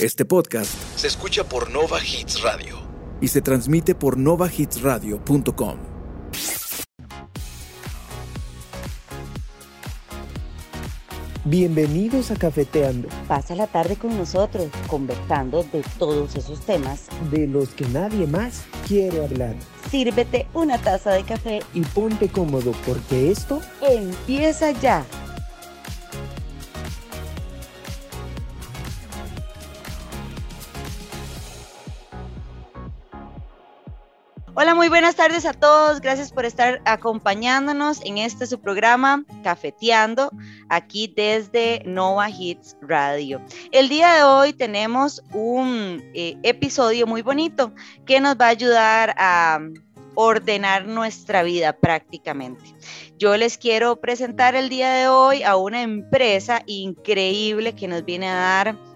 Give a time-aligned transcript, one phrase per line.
[0.00, 2.78] Este podcast se escucha por Nova Hits Radio
[3.20, 5.76] y se transmite por novahitsradio.com.
[11.44, 17.06] Bienvenidos a Cafeteando, Pasa la tarde con nosotros, conversando de todos esos temas.
[17.30, 19.54] de los que nadie más quiere hablar.
[19.90, 21.60] Sírvete una taza de café.
[21.72, 25.04] Y ponte cómodo porque esto Empieza ya.
[34.54, 36.00] Hola, muy buenas tardes a todos.
[36.00, 40.32] Gracias por estar acompañándonos en este su programa Cafeteando,
[40.68, 43.40] aquí desde Nova Hits Radio.
[43.70, 47.72] El día de hoy tenemos un eh, episodio muy bonito
[48.04, 49.60] que nos va a ayudar a
[50.16, 52.74] ordenar nuestra vida prácticamente.
[53.18, 58.28] Yo les quiero presentar el día de hoy a una empresa increíble que nos viene
[58.28, 58.89] a dar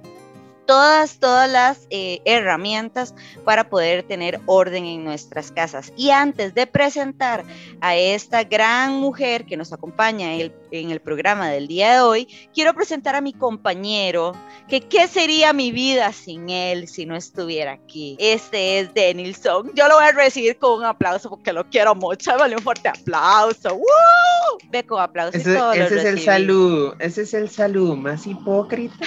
[0.67, 3.15] todas, todas las eh, herramientas
[3.45, 5.93] para poder tener orden en nuestras casas.
[5.97, 7.45] Y antes de presentar
[7.81, 12.29] a esta gran mujer que nos acompaña el- en el programa del día de hoy,
[12.53, 14.33] quiero presentar a mi compañero,
[14.69, 18.17] que qué sería mi vida sin él si no estuviera aquí.
[18.19, 19.71] Este es Denilson.
[19.75, 22.37] Yo lo voy a recibir con un aplauso porque lo quiero mucho.
[22.37, 23.75] Vale un fuerte aplauso.
[23.75, 24.59] ¡Woo!
[24.71, 25.41] Ve con aplausos.
[25.41, 26.21] Ese, es el recibí.
[26.25, 29.07] saludo, ese es el saludo más hipócrita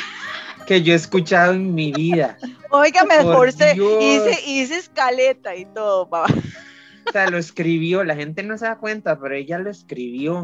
[0.67, 2.37] que yo he escuchado en mi vida.
[2.69, 3.03] Oiga,
[3.51, 4.03] se Dios.
[4.03, 6.31] hice, hice escaleta y todo, papá.
[7.07, 10.43] O sea, lo escribió, la gente no se da cuenta, pero ella lo escribió.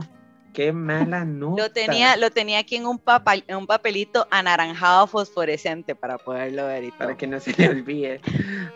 [0.53, 1.63] Qué mala nota.
[1.63, 6.67] Lo tenía, lo tenía aquí en un, papel, en un papelito anaranjado fosforescente para poderlo
[6.67, 6.99] ver y todo.
[6.99, 8.21] Para que no se le olvide.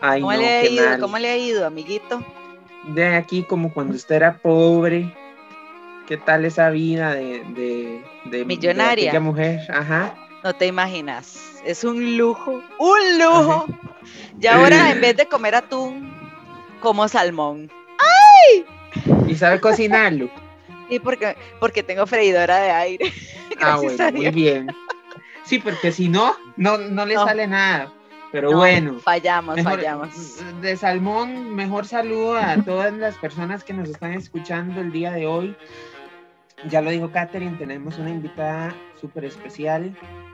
[0.02, 0.84] Ay, ¿Cómo no, le ha qué ido?
[0.86, 1.00] mal.
[1.00, 2.22] ¿Cómo le ha ido, amiguito?
[2.94, 5.14] De aquí, como cuando usted era pobre.
[6.06, 9.04] ¿Qué tal esa vida de, de, de Millonaria.
[9.04, 9.60] de aquella mujer?
[9.70, 10.27] Ajá.
[10.44, 11.38] No te imaginas.
[11.64, 13.66] Es un lujo, un lujo.
[14.40, 16.12] Y ahora en vez de comer atún,
[16.80, 17.70] como salmón.
[19.26, 20.30] ¿Y sabe cocinarlo?
[20.88, 23.12] Y porque, porque tengo freidora de aire.
[23.60, 24.68] Ah, bueno, muy bien.
[25.42, 27.24] Sí, porque si no, no, no le No.
[27.24, 27.92] sale nada.
[28.30, 29.00] Pero No, bueno.
[29.00, 30.60] Fallamos, Mejor- fallamos.
[30.60, 35.26] De salmón, mejor saludo a todas las personas que nos están escuchando el día de
[35.26, 35.56] hoy.
[36.68, 39.92] Ya lo dijo Katherine, tenemos una invitada súper especial.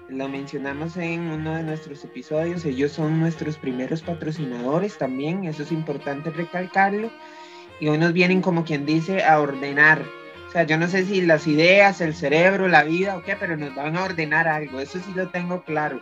[0.09, 2.65] Lo mencionamos en uno de nuestros episodios.
[2.65, 5.45] Ellos son nuestros primeros patrocinadores también.
[5.45, 7.11] Eso es importante recalcarlo.
[7.81, 10.03] Y hoy nos vienen, como quien dice, a ordenar.
[10.49, 13.57] O sea, yo no sé si las ideas, el cerebro, la vida o qué, pero
[13.57, 14.79] nos van a ordenar algo.
[14.79, 16.01] Eso sí lo tengo claro.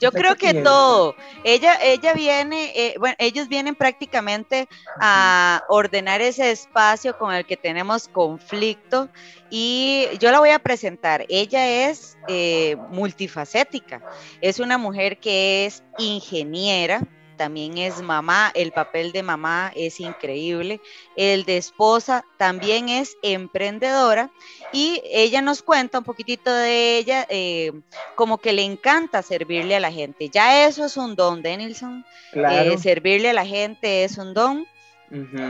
[0.00, 1.16] Yo ¿Usted creo que todo.
[1.42, 7.56] Ella, ella viene, eh, bueno, ellos vienen prácticamente a ordenar ese espacio con el que
[7.56, 9.10] tenemos conflicto
[9.50, 11.24] y yo la voy a presentar.
[11.28, 14.04] Ella es eh, multifacética.
[14.40, 17.00] Es una mujer que es ingeniera.
[17.38, 20.80] También es mamá, el papel de mamá es increíble,
[21.16, 24.30] el de esposa también es emprendedora
[24.72, 27.72] y ella nos cuenta un poquitito de ella, eh,
[28.16, 30.28] como que le encanta servirle a la gente.
[30.28, 32.04] Ya eso es un don, Denilson.
[32.32, 32.72] Claro.
[32.72, 34.66] Eh, servirle a la gente es un don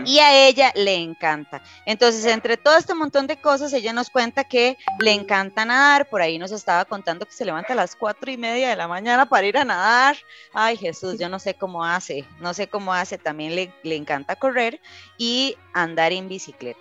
[0.05, 1.63] Y a ella le encanta.
[1.85, 6.09] Entonces, entre todo este montón de cosas, ella nos cuenta que le encanta nadar.
[6.09, 8.87] Por ahí nos estaba contando que se levanta a las cuatro y media de la
[8.87, 10.17] mañana para ir a nadar.
[10.53, 13.19] Ay, Jesús, yo no sé cómo hace, no sé cómo hace.
[13.19, 14.81] También le, le encanta correr
[15.17, 16.79] y andar en bicicleta.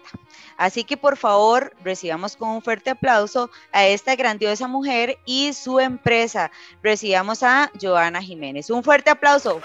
[0.57, 5.79] Así que por favor, recibamos con un fuerte aplauso a esta grandiosa mujer y su
[5.79, 6.51] empresa.
[6.83, 8.69] Recibamos a Joana Jiménez.
[8.69, 9.61] Un fuerte aplauso.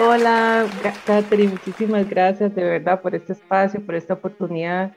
[0.00, 0.66] Hola,
[1.06, 4.92] Catherine, muchísimas gracias de verdad por este espacio, por esta oportunidad.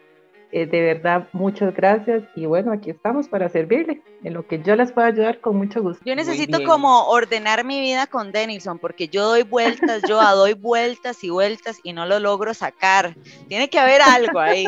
[0.51, 2.23] Eh, de verdad, muchas gracias.
[2.35, 4.01] Y bueno, aquí estamos para servirle.
[4.23, 6.03] En lo que yo les pueda ayudar, con mucho gusto.
[6.05, 11.23] Yo necesito como ordenar mi vida con Denilson, porque yo doy vueltas, yo doy vueltas
[11.23, 13.15] y vueltas y no lo logro sacar.
[13.47, 14.65] Tiene que haber algo ahí.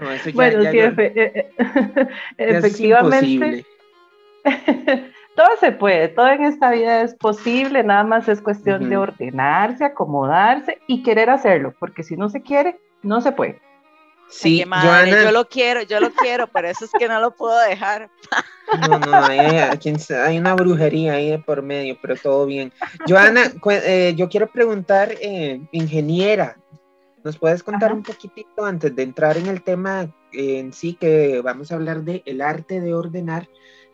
[0.00, 1.50] No, ya- bueno, ya sí, yo- efe- eh, eh,
[2.38, 3.66] ya efectivamente.
[5.40, 9.84] todo se puede, todo en esta vida es posible, nada más es cuestión de ordenarse,
[9.84, 13.58] acomodarse y querer hacerlo, porque si no se quiere, no se puede.
[14.28, 17.34] Sí, madre, Joana, yo lo quiero, yo lo quiero, por eso es que no lo
[17.34, 18.10] puedo dejar.
[18.86, 22.70] no, no, hay, sa- hay una brujería ahí de por medio, pero todo bien.
[23.08, 23.44] Joana,
[23.84, 26.58] eh, yo quiero preguntar, eh, ingeniera,
[27.24, 27.94] ¿nos puedes contar Ajá.
[27.96, 30.02] un poquitito antes de entrar en el tema
[30.32, 33.48] eh, en sí, que vamos a hablar de el arte de ordenar?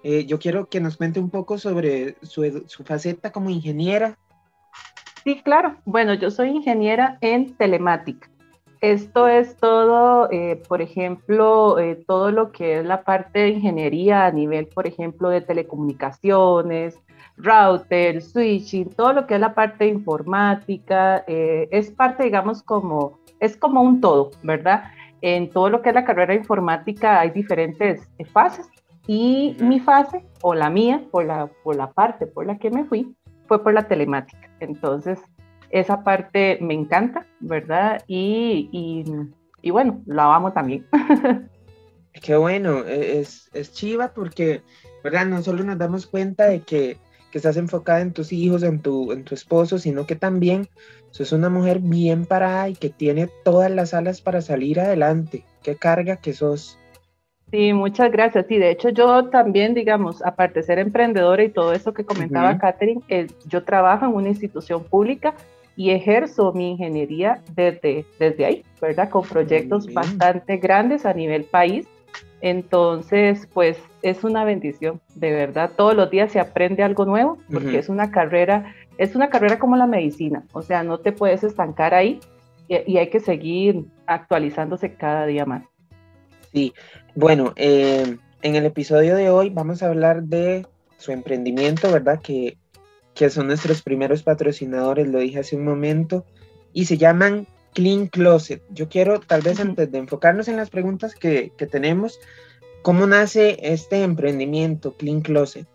[0.08, 4.16] Eh, yo quiero que nos cuente un poco sobre su, su faceta como ingeniera.
[5.24, 5.78] Sí, claro.
[5.84, 8.30] Bueno, yo soy ingeniera en telemática.
[8.80, 14.26] Esto es todo, eh, por ejemplo, eh, todo lo que es la parte de ingeniería
[14.26, 16.96] a nivel, por ejemplo, de telecomunicaciones,
[17.36, 23.56] router, switching, todo lo que es la parte de informática, es parte, digamos, como, es
[23.56, 24.84] como un todo, ¿verdad?
[25.20, 28.70] En todo lo que es la carrera informática hay diferentes fases
[29.06, 32.84] y mi fase, o la mía, por la, por la parte por la que me
[32.84, 33.14] fui,
[33.46, 34.50] fue por la telemática.
[34.60, 35.18] Entonces,
[35.70, 38.02] esa parte me encanta, ¿verdad?
[38.06, 38.68] Y,
[39.62, 40.86] y, bueno, la amo también.
[42.12, 44.62] Qué bueno, e, es, es chiva porque,
[45.04, 45.26] ¿verdad?
[45.26, 46.98] No solo nos damos cuenta de que,
[47.30, 50.68] que, estás enfocada en tus hijos, en tu, en tu esposo, sino que también
[51.10, 55.44] sos una mujer bien parada y que tiene todas las alas para salir adelante.
[55.62, 56.78] Qué carga que sos.
[57.50, 58.46] Sí, muchas gracias.
[58.48, 62.58] Sí, de hecho yo también, digamos, aparte de ser emprendedora y todo eso que comentaba
[62.58, 65.34] Catherine, eh, yo trabajo en una institución pública
[65.76, 69.10] y ejerzo mi ingeniería desde, desde ahí, ¿verdad?
[69.10, 71.86] Con proyectos bastante grandes a nivel país.
[72.40, 75.70] Entonces, pues es una bendición, de verdad.
[75.76, 79.76] Todos los días se aprende algo nuevo porque es una carrera, es una carrera como
[79.76, 82.20] la medicina, o sea, no te puedes estancar ahí
[82.68, 85.62] y, hay que seguir actualizándose cada día más.
[86.52, 86.72] Sí,
[87.16, 90.66] bueno, eh, en el episodio de hoy vamos a hablar de
[90.98, 92.20] su emprendimiento, ¿verdad?
[92.22, 92.56] Que
[93.16, 96.24] que son nuestros primeros patrocinadores, lo dije hace un momento,
[96.72, 98.62] y se llaman Clean Closet.
[98.70, 102.20] Yo quiero, tal vez antes de enfocarnos en las preguntas que, tenemos,
[102.82, 105.66] ¿cómo nace este emprendimiento, Clean Closet?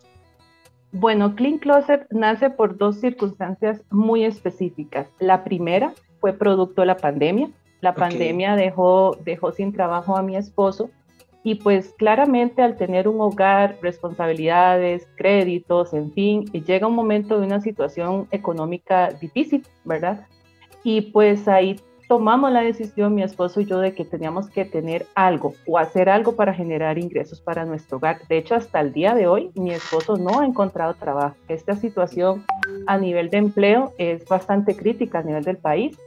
[0.91, 5.07] Bueno, Clean Closet nace por dos circunstancias muy específicas.
[5.19, 7.49] La primera fue producto de la pandemia.
[7.79, 10.91] La pandemia dejó, dejó sin trabajo a mi esposo
[11.43, 17.47] y pues claramente al tener un hogar, responsabilidades, créditos, en fin, llega un momento de
[17.47, 20.27] una situación económica difícil, ¿verdad?
[20.83, 25.05] Y pues ahí tomamos la decisión, mi esposo y yo, de que teníamos que tener
[25.15, 28.19] algo o hacer algo para generar ingresos para nuestro hogar.
[28.27, 31.35] De hecho, hasta el día de hoy, mi esposo no ha encontrado trabajo.
[31.47, 32.45] Esta situación
[32.85, 35.97] a nivel de empleo es bastante crítica a nivel del país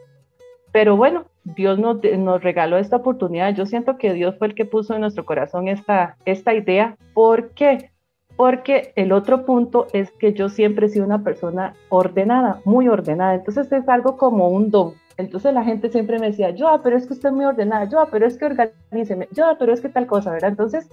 [0.75, 2.01] pero bueno, Dios nos,
[2.43, 3.55] regaló esta oportunidad.
[3.55, 6.17] Yo siento que Dios fue el que puso en nuestro corazón esta,
[6.55, 6.97] idea.
[7.13, 7.91] ¿Por qué?
[8.37, 13.35] Porque el otro punto es que yo siempre he sido una persona ordenada, muy ordenada.
[13.35, 14.95] Entonces es algo como un don.
[15.17, 18.09] Entonces la gente siempre me decía, yo, pero es que usted es muy ordenada, yo,
[18.11, 20.51] pero es que organíceme, yo, pero es que tal cosa, ¿verdad?
[20.51, 20.89] Entonces,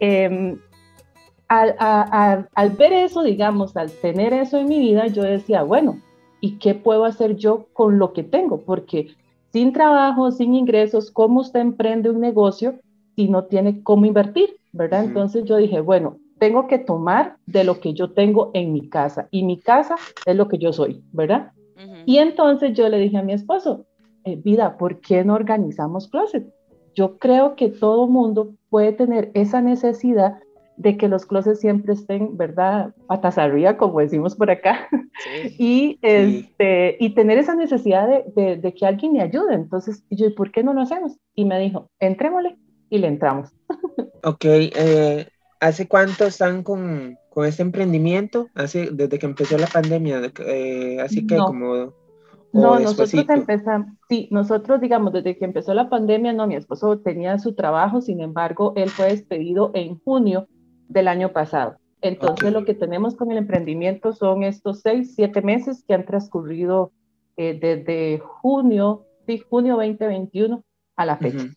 [0.00, 0.58] em,
[1.48, 1.74] al,
[2.52, 5.98] al ver eso, digamos, al tener eso en mi vida, yo decía, bueno,
[6.40, 9.14] y qué puedo hacer yo con lo que tengo, porque
[9.54, 12.74] sin trabajo, sin ingresos, ¿cómo usted emprende un negocio
[13.14, 14.56] si no tiene cómo invertir?
[14.72, 15.04] ¿Verdad?
[15.04, 19.28] Entonces yo dije, bueno, tengo que tomar de lo que yo tengo en mi casa
[19.30, 19.94] y mi casa
[20.26, 21.52] es lo que yo soy, ¿verdad?
[22.04, 23.86] Y entonces yo le dije a mi esposo,
[24.24, 26.52] eh, vida, ¿por qué no organizamos closet?
[26.96, 30.38] Yo creo que todo mundo puede tener esa necesidad
[30.76, 32.94] de que los closets siempre estén, ¿verdad?
[33.06, 34.88] Patas arriba, como decimos por acá,
[35.58, 39.54] y, este, y tener esa necesidad de, de, que alguien me ayude.
[39.54, 41.18] Entonces, yo, ¿por qué no lo hacemos?
[41.34, 42.56] Y me dijo, entrémosle,
[42.90, 43.50] y le entramos.
[44.26, 45.28] Ok, eh,
[45.60, 48.48] ¿hace cuánto están con, con, este emprendimiento?
[48.54, 51.92] Hace, desde que empezó la pandemia, eh, así que como...
[52.54, 57.38] No, nosotros empezamos, sí, nosotros digamos, desde que empezó la pandemia, no, mi esposo tenía
[57.38, 60.48] su trabajo, sin embargo, él fue despedido en junio
[60.88, 61.78] del año pasado.
[62.00, 66.92] Entonces, lo que tenemos con el emprendimiento son estos seis, siete meses que han transcurrido
[67.36, 70.62] eh, desde junio, sí, junio 2021
[70.96, 71.48] a la fecha.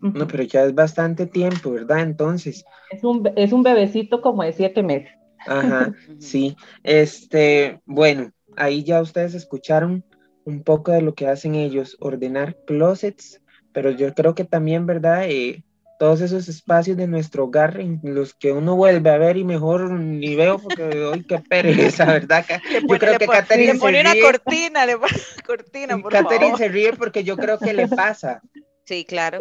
[0.00, 2.00] No, pero ya es bastante tiempo, ¿verdad?
[2.00, 2.64] Entonces.
[2.90, 5.10] Es un, es un bebecito como de siete meses.
[5.46, 6.56] Ajá, sí.
[6.82, 10.04] Este, bueno, ahí ya ustedes escucharon
[10.44, 13.42] un poco de lo que hacen ellos, ordenar closets,
[13.72, 15.24] pero yo creo que también, ¿verdad?
[15.28, 15.64] Eh,
[15.98, 19.90] todos esos espacios de nuestro hogar en los que uno vuelve a ver y mejor
[19.90, 22.44] ni veo porque hoy qué pereza, ¿verdad?
[22.88, 26.68] yo creo que Catherine le pone una cortina, le pone una cortina, por Catherine se
[26.68, 28.42] ríe porque yo creo que le pasa.
[28.84, 29.38] Sí, claro.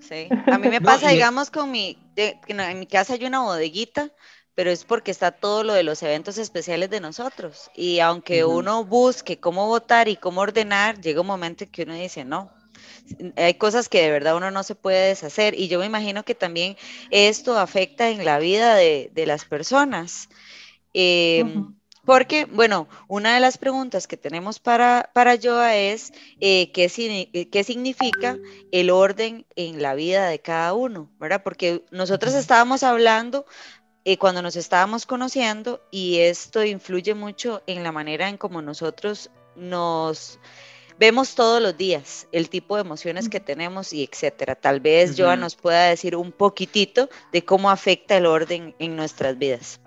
[0.00, 0.28] Sí.
[0.46, 4.12] A mí me pasa, digamos, con mi, en mi casa hay una bodeguita,
[4.54, 7.70] pero es porque está todo lo de los eventos especiales de nosotros.
[7.74, 11.94] Y aunque uno busque cómo votar y cómo ordenar, llega un momento en que uno
[11.94, 12.52] dice, no,
[13.36, 16.34] hay cosas que de verdad uno no se puede deshacer y yo me imagino que
[16.34, 16.76] también
[17.10, 20.28] esto afecta en la vida de, las personas.
[20.92, 21.74] Em,
[22.06, 27.64] porque, bueno, una de las preguntas que tenemos para, para Joa es eh, ¿qué, qué,
[27.64, 28.38] significa
[28.70, 31.42] el orden en la vida de cada uno, ¿verdad?
[31.42, 33.44] Porque nosotros estábamos hablando
[34.04, 39.32] eh, cuando nos estábamos conociendo y esto influye mucho en la manera en cómo nosotros
[39.56, 40.38] nos
[40.98, 44.54] vemos todos los días el tipo de emociones que tenemos y etcétera.
[44.54, 49.38] Tal vez Joa nos pueda decir un poquitito de cómo afecta el orden en nuestras
[49.38, 49.80] vidas.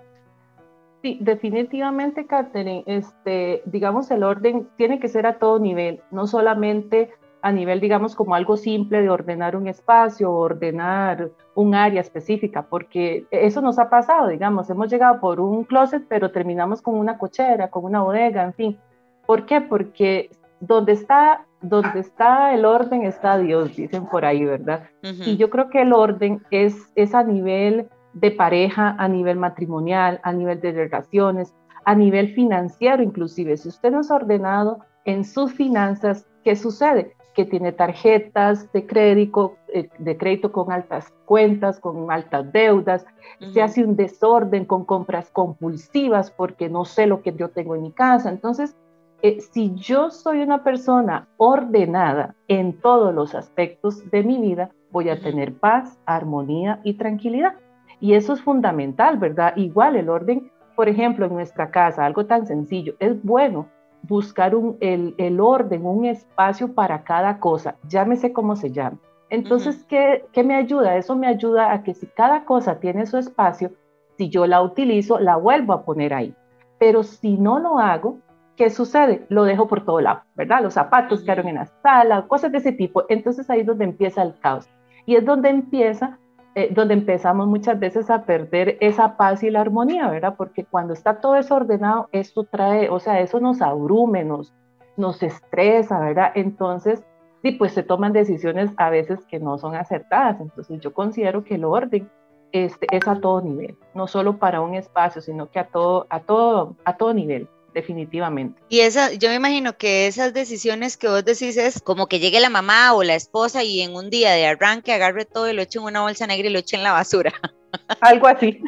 [1.02, 7.10] Sí, definitivamente, Catherine, este, digamos, el orden tiene que ser a todo nivel, no solamente
[7.42, 13.24] a nivel, digamos, como algo simple de ordenar un espacio, ordenar un área específica, porque
[13.30, 17.70] eso nos ha pasado, digamos, hemos llegado por un closet, pero terminamos con una cochera,
[17.70, 18.78] con una bodega, en fin.
[19.24, 19.62] ¿Por qué?
[19.62, 24.84] Porque donde está, donde está el orden está Dios, dicen por ahí, ¿verdad?
[25.02, 30.20] Y yo creo que el orden es, es a nivel de pareja, a nivel matrimonial,
[30.22, 33.56] a nivel de relaciones, a nivel financiero inclusive.
[33.56, 37.14] Si usted no es ordenado en sus finanzas, ¿qué sucede?
[37.34, 43.06] Que tiene tarjetas de crédito, eh, de crédito con altas cuentas, con altas deudas,
[43.52, 47.82] se hace un desorden con compras compulsivas porque no sé lo que yo tengo en
[47.82, 48.28] mi casa.
[48.28, 48.76] Entonces,
[49.22, 55.08] eh, si yo soy una persona ordenada en todos los aspectos de mi vida, voy
[55.08, 57.54] a tener paz, armonía y tranquilidad.
[58.00, 59.54] Y eso es fundamental, ¿verdad?
[59.56, 63.68] Igual el orden, por ejemplo, en nuestra casa, algo tan sencillo, es bueno
[64.02, 68.96] buscar un, el, el, orden, un espacio para cada cosa, llámese como se llame.
[69.28, 70.96] Entonces, ¿qué, ¿qué me ayuda?
[70.96, 73.70] Eso me ayuda a que si cada cosa tiene su espacio,
[74.16, 76.34] si yo la utilizo, la vuelvo a poner ahí.
[76.78, 78.18] Pero si no lo hago,
[78.60, 79.24] ¿qué sucede?
[79.30, 80.60] Lo dejo por todo lado, ¿verdad?
[80.62, 83.04] Los zapatos quedaron en la sala, cosas de ese tipo.
[83.08, 84.68] Entonces ahí es donde empieza el caos.
[85.06, 86.18] Y es donde empieza,
[86.54, 90.34] eh, donde empezamos muchas veces a perder esa paz y la armonía, ¿verdad?
[90.36, 94.52] Porque cuando está todo desordenado, esto trae, o sea, eso nos abrume, nos,
[94.98, 96.32] nos estresa, ¿verdad?
[96.34, 97.02] Entonces,
[97.40, 100.38] sí, pues se toman decisiones a veces que no son acertadas.
[100.38, 102.10] Entonces yo considero que el orden
[102.52, 106.20] este, es a todo nivel, no solo para un espacio, sino que a todo, a
[106.20, 108.60] todo, a todo nivel definitivamente.
[108.68, 112.40] Y esa, yo me imagino que esas decisiones que vos decís es como que llegue
[112.40, 115.62] la mamá o la esposa y en un día de arranque agarre todo y lo
[115.62, 117.32] eche en una bolsa negra y lo eche en la basura.
[118.00, 118.60] Algo así,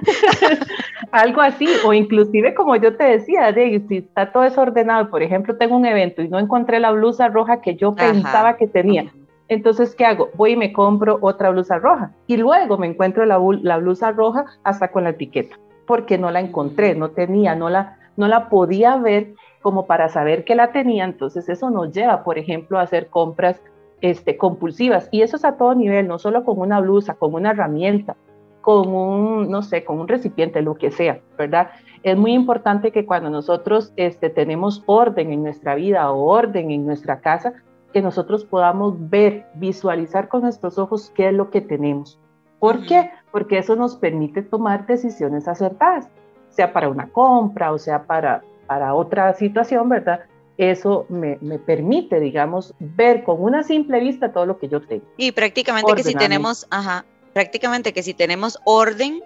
[1.10, 5.56] algo así, o inclusive como yo te decía, de, si está todo desordenado, por ejemplo,
[5.56, 9.12] tengo un evento y no encontré la blusa roja que yo pensaba que tenía.
[9.48, 10.30] Entonces, ¿qué hago?
[10.34, 12.12] Voy y me compro otra blusa roja.
[12.26, 16.40] Y luego me encuentro la, la blusa roja hasta con la etiqueta, porque no la
[16.40, 21.04] encontré, no tenía, no la, no la podía ver como para saber que la tenía,
[21.04, 23.62] entonces eso nos lleva, por ejemplo, a hacer compras
[24.00, 25.08] este, compulsivas.
[25.12, 28.16] Y eso es a todo nivel, no solo con una blusa, con una herramienta,
[28.60, 31.70] con un, no sé, con un recipiente, lo que sea, ¿verdad?
[32.02, 36.84] Es muy importante que cuando nosotros este, tenemos orden en nuestra vida o orden en
[36.84, 37.54] nuestra casa,
[37.92, 42.18] que nosotros podamos ver, visualizar con nuestros ojos qué es lo que tenemos.
[42.58, 43.10] ¿Por qué?
[43.30, 46.08] Porque eso nos permite tomar decisiones acertadas
[46.52, 50.20] sea para una compra o sea para, para otra situación, ¿verdad?
[50.58, 55.04] Eso me, me, permite, digamos, ver con una simple vista todo lo que yo tengo.
[55.16, 59.22] Y prácticamente que si tenemos, ajá, prácticamente que si tenemos orden,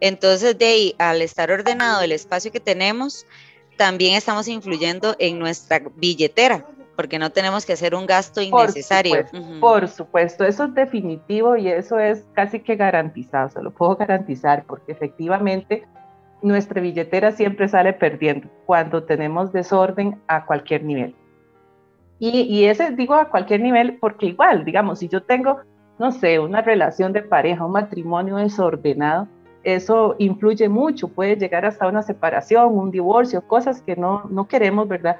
[0.00, 3.26] entonces de ahí, al estar ordenado el espacio que tenemos,
[3.76, 9.14] también estamos influyendo en nuestra billetera, porque no tenemos que hacer un gasto innecesario.
[9.14, 13.70] Por supuesto, por supuesto, eso es definitivo y eso es casi que garantizado, se lo
[13.70, 15.86] puedo garantizar, porque efectivamente
[16.42, 21.14] nuestra billetera siempre sale perdiendo cuando tenemos desorden a cualquier nivel.
[22.18, 25.58] Y, y, ese digo a cualquier nivel porque igual, digamos, si yo tengo,
[25.98, 29.28] no sé, una relación de pareja, un matrimonio desordenado,
[29.66, 34.86] eso influye mucho, puede llegar hasta una separación, un divorcio, cosas que no, no queremos,
[34.86, 35.16] ¿verdad?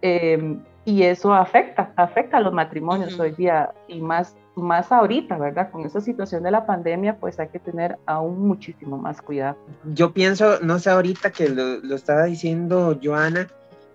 [0.00, 5.70] Em, y eso afecta, afecta a los matrimonios hoy día y más más ahorita, ¿verdad?
[5.70, 9.56] Con esa situación de la pandemia, pues hay que tener aún muchísimo más cuidado.
[9.84, 13.48] Yo pienso, no sé ahorita que lo, estaba diciendo Joana,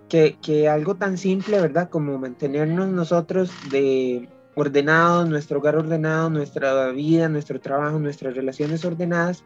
[0.09, 1.89] que, que, algo tan simple, ¿verdad?
[1.89, 9.43] Como mantenernos nosotros de ordenados, nuestro hogar ordenado, nuestra vida, nuestro trabajo, nuestras relaciones ordenadas,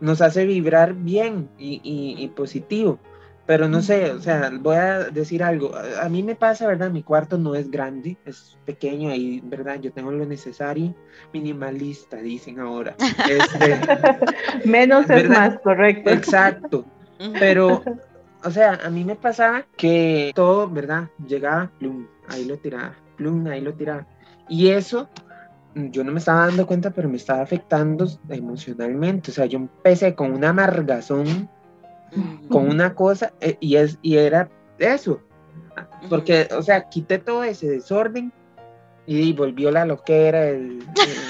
[0.00, 2.98] nos hace vibrar bien y, y positivo.
[3.48, 5.72] Pero no sé, o sea, voy a decir algo.
[5.74, 6.90] A, mí me pasa, ¿verdad?
[6.90, 9.80] Mi cuarto no es grande, es pequeño y, ¿verdad?
[9.80, 10.94] Yo tengo lo necesario.
[11.32, 12.94] Minimalista, dicen ahora.
[13.26, 16.10] Este, Menos es más, correcto.
[16.10, 16.84] Exacto.
[17.38, 17.82] Pero,
[18.44, 21.08] o sea, a mí me pasaba que todo, ¿verdad?
[21.26, 24.06] Llegaba, plum, ahí lo tiraba, plum, ahí lo tiraba.
[24.50, 25.08] Y eso
[25.74, 29.30] yo no me estaba dando cuenta, pero me estaba afectando emocionalmente.
[29.30, 31.48] O sea, yo empecé con una amargazón
[32.48, 35.20] con una cosa eh, y, es, y era eso.
[36.08, 38.32] Porque, o sea, quité todo ese desorden
[39.10, 40.84] y volvió la loquera, el,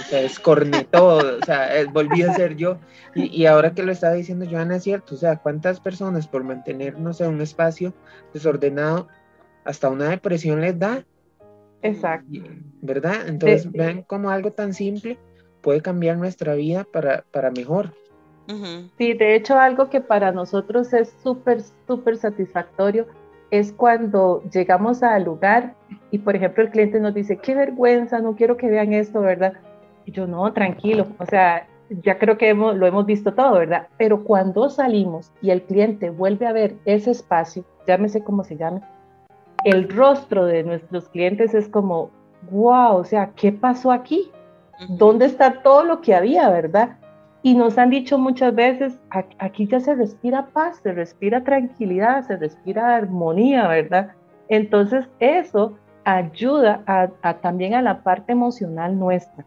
[0.08, 2.78] se descornetó, o sea, volví a ser yo.
[3.14, 7.20] Y, ahora que lo estaba diciendo Joana, es cierto, o sea, ¿cuántas personas por mantenernos
[7.20, 7.94] en un espacio
[8.34, 9.08] desordenado
[9.64, 11.04] hasta una depresión les da?
[11.82, 12.40] Exacto.
[12.82, 13.28] ¿Verdad?
[13.28, 15.18] Entonces, De- vean cómo algo tan simple
[15.62, 17.94] puede cambiar nuestra vida para, para mejor.
[18.96, 23.06] Sí, de hecho algo que para nosotros es súper, súper satisfactorio
[23.50, 25.74] es cuando llegamos al lugar
[26.10, 29.54] y por ejemplo el cliente nos dice, qué vergüenza, no quiero que vean esto, ¿verdad?
[30.06, 33.88] Y yo, no, tranquilo, o sea, ya creo que hemos, lo hemos visto todo, ¿verdad?
[33.98, 38.82] Pero cuando salimos y el cliente vuelve a ver ese espacio, llámese como se llame,
[39.64, 42.10] el rostro de nuestros clientes es como,
[42.50, 44.30] wow, o sea, ¿qué pasó aquí?
[44.88, 46.96] ¿Dónde está todo lo que había, verdad?
[47.42, 52.26] Y nos han dicho muchas veces, "A- aquí ya se respira paz, se respira tranquilidad,
[52.26, 54.12] se respira armonía, ¿verdad?
[54.48, 59.44] Entonces eso ayuda a, a también a la parte emocional nuestra,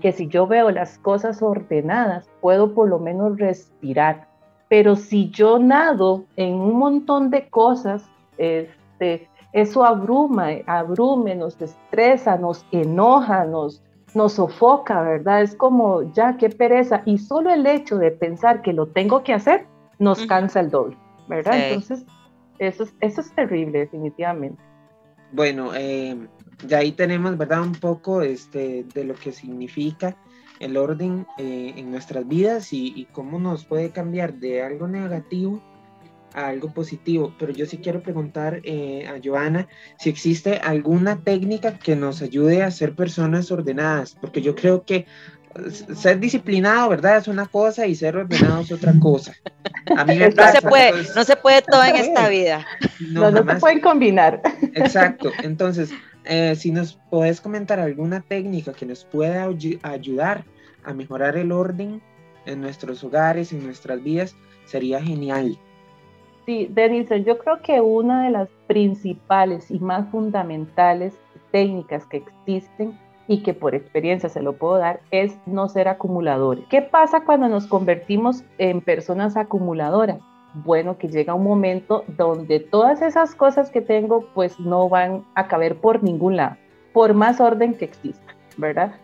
[0.00, 4.26] que si yo veo las cosas ordenadas, puedo por lo menos respirar.
[4.68, 12.36] Pero si yo nado en un montón de cosas, este, eso abruma, abrume, nos estresa,
[12.36, 13.82] nos enoja, nos,
[14.14, 15.42] nos sofoca, ¿verdad?
[15.42, 17.02] Es como, ya, qué pereza.
[17.04, 19.66] Y solo el hecho de pensar que lo tengo que hacer
[19.98, 20.96] nos cansa el doble,
[21.28, 21.52] ¿verdad?
[21.52, 21.60] Sí.
[21.64, 22.06] Entonces,
[22.58, 24.62] eso es, eso es terrible, definitivamente.
[25.32, 26.16] Bueno, eh,
[26.64, 27.62] de ahí tenemos, ¿verdad?
[27.62, 30.16] Un poco este, de lo que significa
[30.58, 35.62] el orden eh, en nuestras vidas y, y cómo nos puede cambiar de algo negativo
[36.34, 37.34] a algo positivo.
[37.38, 39.68] Pero yo sí quiero preguntar eh, a Joana
[39.98, 44.96] si existe alguna técnica que nos ayude a ser personas ordenadas, porque yo creo que
[44.96, 45.06] eh,
[45.94, 47.18] ser disciplinado, ¿verdad?
[47.18, 49.34] Es una cosa y ser ordenado es otra cosa.
[49.96, 52.66] A mí me No pasa, se puede, entonces, no se puede todo en esta vida.
[53.00, 54.40] no, No, no, se pueden combinar.
[54.74, 55.32] Exacto.
[55.42, 55.90] Entonces,
[56.24, 60.44] eh, si nos puedes comentar alguna técnica que nos pueda ayu- ayudar
[60.84, 62.00] a mejorar el orden
[62.46, 65.58] en nuestros hogares, en nuestras vidas, sería genial.
[66.50, 71.14] Sí, Denise, yo creo que una de las principales y más fundamentales
[71.52, 76.64] técnicas que existen y que por experiencia se lo puedo dar es no ser acumuladores.
[76.68, 80.18] ¿Qué pasa cuando nos convertimos en personas acumuladoras?
[80.52, 85.46] Bueno, que llega un momento donde todas esas cosas que tengo pues no van a
[85.46, 86.56] caber por ningún lado,
[86.92, 88.96] por más orden que exista, ¿verdad?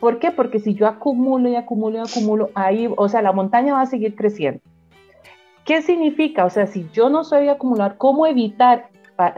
[0.00, 0.30] ¿Por qué?
[0.30, 3.86] Porque si yo acumulo y acumulo y acumulo, ahí, o sea, la montaña va a
[3.86, 4.62] seguir creciendo.
[5.64, 6.44] ¿Qué significa?
[6.44, 8.90] O sea, si yo no soy acumulador, ¿cómo evitar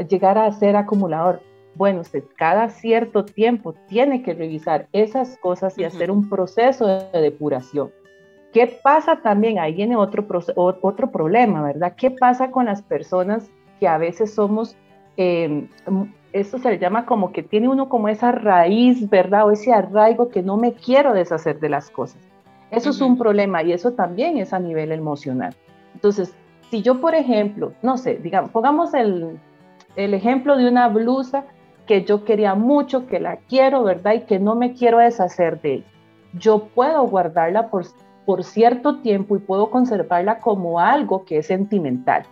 [0.08, 1.40] llegar a ser acumulador?
[1.74, 5.94] Bueno, usted cada cierto tiempo tiene que revisar esas cosas y Ujú.
[5.94, 7.92] hacer un proceso de depuración.
[8.52, 9.58] ¿Qué pasa también?
[9.58, 11.94] Ahí viene otro, otro problema, ¿verdad?
[11.96, 14.74] ¿Qué pasa con las personas que a veces somos,
[15.18, 15.68] eh,
[16.32, 19.46] esto se le llama como que tiene uno como esa raíz, ¿verdad?
[19.46, 22.20] O ese arraigo que no me quiero deshacer de las cosas.
[22.70, 23.12] Eso es Ujú.
[23.12, 25.54] un problema y eso también es a nivel emocional.
[25.96, 26.34] Entonces,
[26.70, 29.38] si yo, por ejemplo, no sé, digamos, pongamos el,
[29.96, 31.44] el ejemplo de una blusa
[31.86, 34.12] que yo quería mucho, que la quiero, ¿verdad?
[34.12, 35.86] Y que no me quiero deshacer de ella.
[36.34, 37.86] Yo puedo guardarla por,
[38.26, 42.24] por cierto tiempo y puedo conservarla como algo que es sentimental.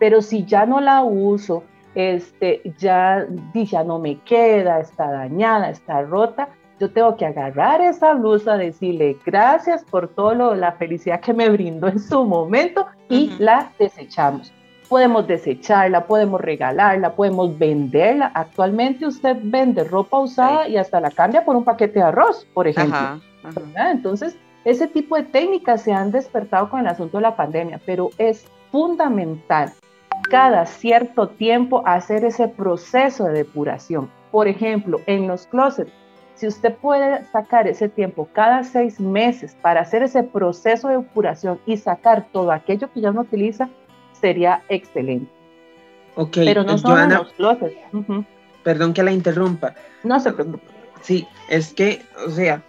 [0.00, 1.62] Pero si ya no la uso,
[1.94, 8.14] este, ya, ya no me queda, está dañada, está rota, yo tengo que agarrar esa
[8.14, 13.72] blusa, decirle gracias por toda la felicidad que me brindó en su momento y la
[13.78, 14.52] desechamos.
[14.88, 18.30] Podemos desecharla, podemos regalarla, podemos venderla.
[18.34, 22.68] Actualmente usted vende ropa usada y hasta la cambia por un paquete de arroz, por
[22.68, 22.96] ejemplo.
[22.96, 23.60] Ajá, ajá.
[23.60, 23.90] ¿verdad?
[23.90, 28.10] Entonces, ese tipo de técnicas se han despertado con el asunto de la pandemia, pero
[28.18, 29.72] es fundamental
[30.30, 34.10] cada cierto tiempo hacer ese proceso de depuración.
[34.30, 35.92] Por ejemplo, en los closets,
[36.36, 41.58] si usted puede sacar ese tiempo cada seis meses para hacer ese proceso de depuración
[41.66, 43.68] y sacar todo aquello que ya no utiliza,
[44.12, 45.30] sería excelente.
[46.14, 47.76] Ok, Pero no eh, solo en Joana, los closets.
[48.62, 49.74] Perdón que la interrumpa.
[50.04, 50.64] No se preocupe.
[51.00, 52.62] Sí, es que, o sea,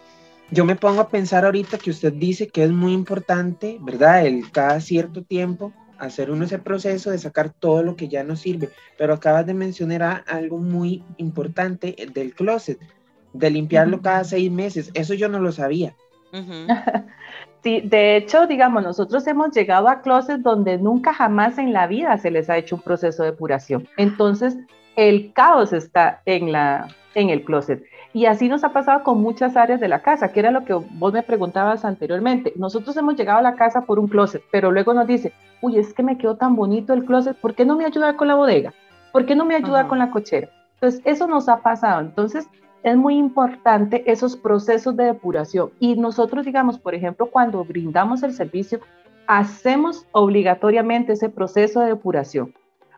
[0.51, 4.25] yo me pongo a pensar ahorita que usted dice que es muy importante, ¿verdad?
[4.25, 8.35] El cada cierto tiempo hacer uno ese proceso de sacar todo lo que ya no
[8.35, 12.79] sirve, pero acabas de mencionar algo muy importante del closet,
[13.33, 14.91] de limpiarlo cada seis meses.
[14.93, 15.93] Eso yo no lo sabía.
[17.63, 22.17] Sí, de hecho, digamos, nosotros hemos llegado a closets donde nunca jamás en la vida
[22.17, 23.87] se les ha hecho un proceso de depuración.
[23.97, 24.57] Entonces,
[24.95, 27.83] el caos está en, la, en el closet.
[28.13, 30.73] Y así nos ha pasado con muchas áreas de la casa, que era lo que
[30.73, 32.53] vos me preguntabas anteriormente.
[32.55, 35.93] Nosotros hemos llegado a la casa por un closet, pero luego nos dice, uy, es
[35.93, 38.73] que me quedó tan bonito el closet, ¿por qué no me ayuda con la bodega?
[39.11, 40.49] ¿Por qué no me ayuda con la cochera?
[40.75, 42.01] Entonces, eso nos ha pasado.
[42.01, 42.47] Entonces,
[42.83, 45.71] es muy importante esos procesos de depuración.
[45.79, 48.79] Y nosotros, digamos, por ejemplo, cuando brindamos el servicio,
[49.27, 52.53] hacemos obligatoriamente ese proceso de depuración.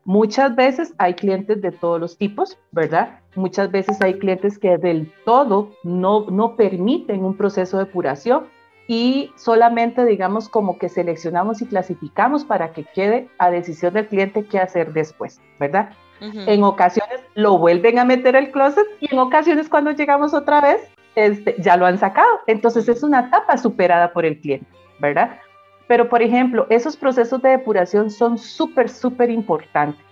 [0.05, 3.19] Muchas veces hay clientes de todos los tipos, ¿verdad?
[3.35, 8.45] Muchas veces hay clientes que del todo no, no permiten un proceso de depuración
[8.87, 14.45] y solamente digamos como que seleccionamos y clasificamos para que quede a decisión del cliente
[14.45, 15.91] qué hacer después, ¿verdad?
[16.21, 20.81] En ocasiones lo vuelven a meter al closet y en ocasiones cuando llegamos otra vez
[21.15, 22.39] este, ya lo han sacado.
[22.47, 24.67] Entonces es una etapa superada por el cliente,
[24.99, 25.39] ¿verdad?
[25.87, 30.05] Pero por ejemplo, esos procesos de depuración son súper, súper importantes.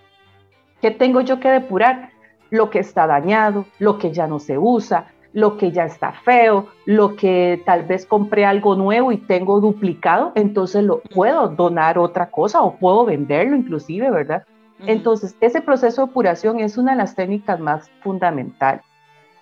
[0.80, 2.10] ¿Qué tengo yo que depurar?
[2.50, 6.66] Lo que está dañado, lo que ya no se usa, lo que ya está feo,
[6.86, 12.30] lo que tal vez compré algo nuevo y tengo duplicado, entonces lo puedo donar otra
[12.30, 14.44] cosa o puedo venderlo inclusive, ¿verdad?
[14.86, 18.82] Entonces, ese proceso de depuración es una de las técnicas más fundamentales.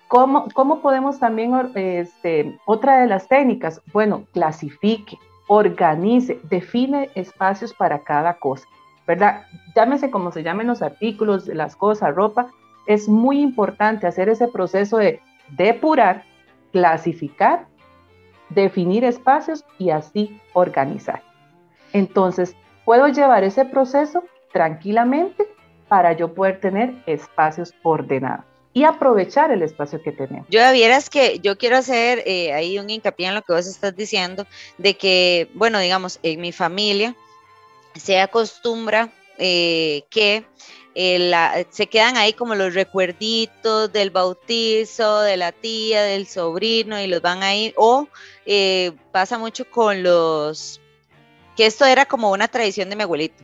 [0.07, 3.81] ¿Cómo, cómo podemos también, este, otra de las técnicas?
[3.91, 8.65] Bueno, clasifique, organice, define espacios para cada cosa,
[9.05, 9.43] ¿verdad?
[9.75, 12.47] Llámese como se llamen los artículos, las cosas, ropa.
[12.85, 15.21] Es muy importante hacer ese proceso de
[15.57, 16.23] depurar,
[16.71, 17.67] clasificar,
[18.49, 21.21] definir espacios y así organizar.
[21.91, 25.47] Entonces, puedo llevar ese proceso tranquilamente
[25.87, 28.45] para yo poder tener espacios ordenados
[28.77, 30.45] y aprovechar el espacio que tenemos.
[30.49, 33.95] Yo vieras que yo quiero hacer eh, ahí un hincapié en lo que vos estás
[33.95, 34.45] diciendo,
[34.77, 37.15] de que, bueno, digamos, en mi familia
[37.95, 40.45] se acostumbra eh, que
[40.93, 47.07] eh, se quedan ahí como los recuerditos del bautizo, de la tía, del sobrino, y
[47.07, 48.07] los van ahí, o
[49.11, 50.79] pasa mucho con los,
[51.57, 53.43] que esto era como una tradición de mi abuelito,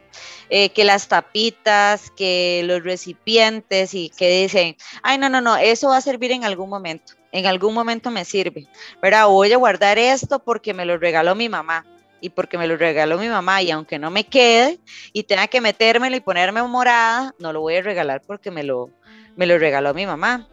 [0.50, 5.90] eh, que las tapitas, que los recipientes y que dicen, ay, no, no, no, eso
[5.90, 8.68] va a servir en algún momento, en algún momento me sirve,
[9.02, 9.28] ¿verdad?
[9.28, 11.86] Voy a guardar esto porque me lo regaló mi mamá
[12.22, 14.80] y porque me lo regaló mi mamá y aunque no me quede
[15.12, 18.92] y tenga que metérmelo y ponerme morada, no lo voy a regalar porque me lo,
[19.36, 20.48] me lo regaló mi mamá.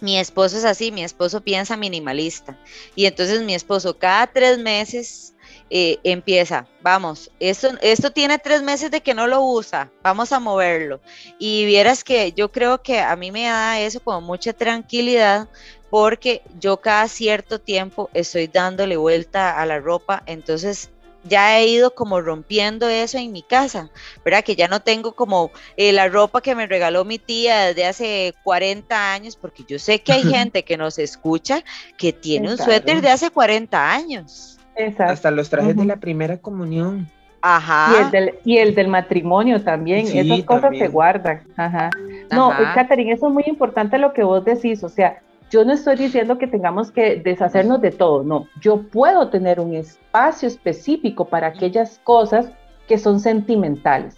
[0.00, 2.56] Mi esposo es así, mi esposo piensa minimalista
[2.94, 5.34] y entonces mi esposo cada tres meses
[5.70, 10.40] eh, empieza, vamos, esto, esto tiene tres meses de que no lo usa, vamos a
[10.40, 11.00] moverlo.
[11.38, 15.48] Y vieras que yo creo que a mí me da eso como mucha tranquilidad
[15.90, 20.90] porque yo cada cierto tiempo estoy dándole vuelta a la ropa, entonces
[21.24, 23.90] ya he ido como rompiendo eso en mi casa,
[24.24, 24.44] ¿verdad?
[24.44, 28.34] Que ya no tengo como eh, la ropa que me regaló mi tía desde hace
[28.44, 31.64] 40 años, porque yo sé que hay gente que nos escucha
[31.96, 34.57] que tiene un suéter de hace 40 años.
[34.78, 35.12] Exacto.
[35.12, 37.08] Hasta los trajes de la primera comunión.
[37.42, 37.92] Ajá.
[37.92, 41.42] Y el del, y el del matrimonio también, esas cosas se guardan.
[41.56, 41.90] Ajá.
[42.32, 45.96] No, Catherine, eso es muy importante lo que vos decís, o sea, yo no estoy
[45.96, 48.46] diciendo que tengamos que deshacernos de todo, no.
[48.60, 52.50] Yo puedo tener un espacio específico para aquellas cosas
[52.86, 54.16] que son sentimentales,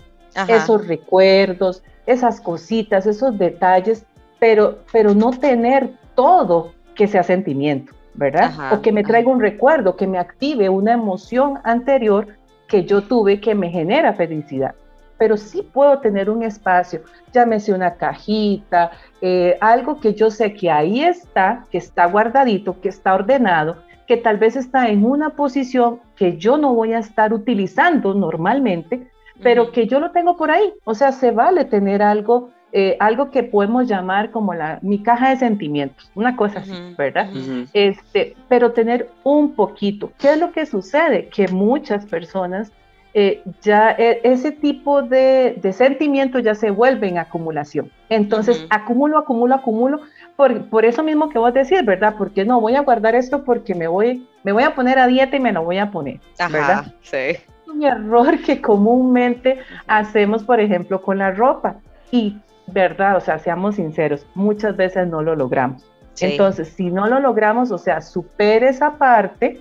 [0.48, 4.04] esos recuerdos, esas cositas, esos detalles,
[4.38, 8.72] pero, pero no tener todo que sea sentimiento, ¿verdad?
[8.72, 12.28] o que me traiga un recuerdo, que me active una emoción anterior
[12.68, 14.74] que yo tuve que me genera felicidad
[15.20, 20.70] pero sí puedo tener un espacio, llámese una cajita, eh, algo que yo sé que
[20.70, 26.00] ahí está, que está guardadito, que está ordenado, que tal vez está en una posición
[26.16, 29.10] que yo no voy a estar utilizando normalmente,
[29.42, 30.72] pero que yo lo tengo por ahí.
[30.84, 35.30] O sea, se vale tener algo, eh, algo que podemos llamar como la, mi caja
[35.30, 37.28] de sentimientos, una cosa así, ¿verdad?
[37.72, 40.12] este, pero tener un poquito.
[40.18, 41.28] ¿Qué es lo que sucede?
[41.28, 42.72] Que muchas personas
[43.12, 47.90] eh, ya e, ese tipo de, de sentimientos ya se vuelve en acumulación.
[48.08, 50.00] Entonces, acumulo, acumulo, acumulo,
[50.36, 52.14] por, por, eso mismo que vos decís, ¿verdad?
[52.16, 55.36] Porque no voy a guardar esto porque me voy, me voy a poner a dieta
[55.36, 56.94] y me lo voy a poner, ¿verdad?
[57.02, 57.16] sí.
[57.16, 61.76] Es un error que comúnmente hacemos, por ejemplo, con la ropa.
[62.12, 62.36] Y,
[62.72, 63.16] ¿verdad?
[63.16, 65.84] O sea, seamos sinceros, muchas veces no lo logramos.
[66.20, 69.60] Entonces, si no lo logramos, o sea, supere esa parte,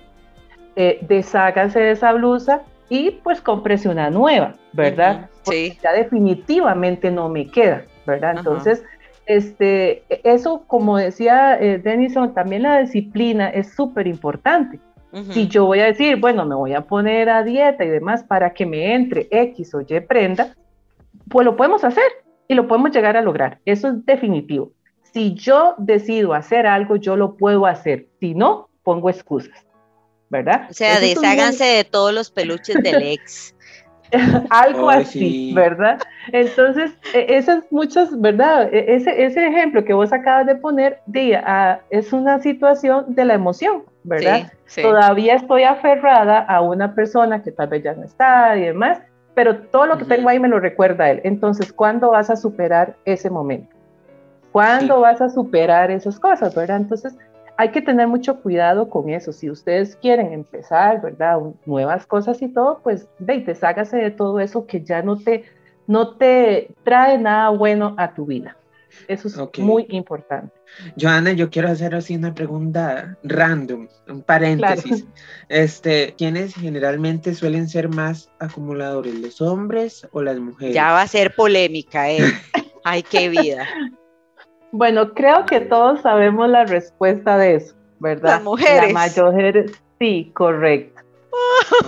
[0.76, 5.30] eh, deshágase de esa blusa, y pues cómprese una nueva, ¿verdad?
[5.42, 5.78] sí.
[5.82, 8.34] ya definitivamente no me queda, ¿verdad?
[8.38, 8.82] Entonces,
[9.26, 14.80] este, eso, como decía eh, Denison, también la disciplina es súper importante.
[15.30, 18.50] Si yo voy a decir, bueno, me voy a poner a dieta y demás para
[18.50, 20.54] que me entre X o Y prenda,
[21.28, 22.04] pues lo podemos hacer
[22.50, 23.60] y lo podemos llegar a lograr.
[23.64, 24.72] Eso es definitivo.
[25.12, 28.08] Si yo decido hacer algo, yo lo puedo hacer.
[28.18, 29.64] Si no, pongo excusas.
[30.30, 30.68] ¿verdad?
[30.70, 33.54] O sea, desháganse de todos los peluches del ex.
[34.50, 36.00] Algo así, ¿verdad?
[36.32, 38.72] Entonces, e, esas muchas, ¿verdad?
[38.72, 43.34] E, ese, ese ejemplo que vos acabas de poner, día, es una situación de la
[43.34, 44.52] emoción, ¿verdad?
[44.80, 48.98] Todavía estoy aferrada a una persona que tal vez ya no está y demás,
[49.34, 51.20] pero todo lo que tengo ahí me lo recuerda él.
[51.24, 53.74] Entonces, ¿cuándo vas a superar ese momento?
[54.52, 56.78] ¿Cuándo vas a superar esas cosas, verdad?
[56.78, 57.16] Entonces,
[57.56, 59.32] hay que tener mucho cuidado con eso.
[59.32, 61.38] Si ustedes quieren empezar, ¿verdad?
[61.66, 65.44] Nuevas cosas y todo, pues de, deshágase de todo eso que ya no te,
[65.86, 68.56] no te trae nada bueno a tu vida.
[69.08, 70.52] Eso es muy importante.
[71.00, 75.06] Joana, yo quiero hacer así una pregunta random, un paréntesis.
[75.48, 80.74] Este, ¿quiénes generalmente suelen ser más acumuladores, los hombres o las mujeres?
[80.74, 82.20] Ya va a ser polémica, ¿eh?
[82.84, 83.66] Ay, qué vida.
[84.72, 88.36] Bueno, creo que todos sabemos la respuesta de eso, ¿verdad?
[88.36, 88.92] Las mujeres.
[88.92, 90.99] Las mujeres, sí, correcto.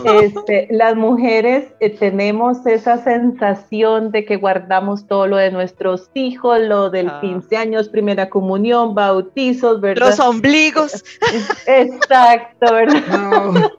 [0.05, 6.61] Este, las mujeres eh, tenemos esa sensación de que guardamos todo lo de nuestros hijos,
[6.61, 7.61] lo del 15 ah.
[7.61, 10.09] años, primera comunión, bautizos, ¿verdad?
[10.09, 11.05] Los ombligos.
[11.67, 13.71] Exacto, ¿verdad?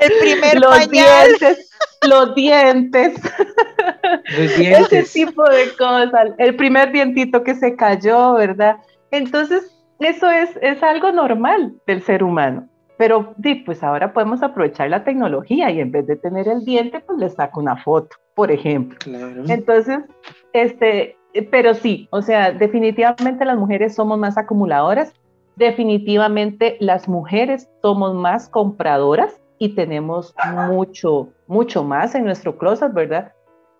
[0.00, 1.26] El primer los pañal.
[1.38, 1.70] Dientes,
[2.06, 3.20] los dientes.
[4.36, 4.92] Los dientes.
[4.92, 6.30] Ese tipo de cosas.
[6.38, 8.76] El primer dientito que se cayó, ¿verdad?
[9.10, 12.68] Entonces, eso es, es algo normal del ser humano.
[12.96, 17.18] Pero pues ahora podemos aprovechar la tecnología y en vez de tener el diente, pues
[17.18, 18.96] le saco una foto, por ejemplo.
[19.48, 19.98] Entonces,
[20.52, 21.16] este,
[21.50, 25.12] pero sí, o sea, definitivamente las mujeres somos más acumuladoras,
[25.56, 30.34] definitivamente las mujeres somos más compradoras y tenemos
[30.68, 33.32] mucho, mucho más en nuestro closet, ¿verdad?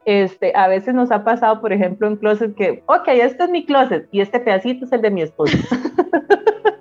[0.05, 3.65] Este, a veces nos ha pasado, por ejemplo, en closet que, ok, este es mi
[3.65, 5.57] closet y este pedacito es el de mi esposo.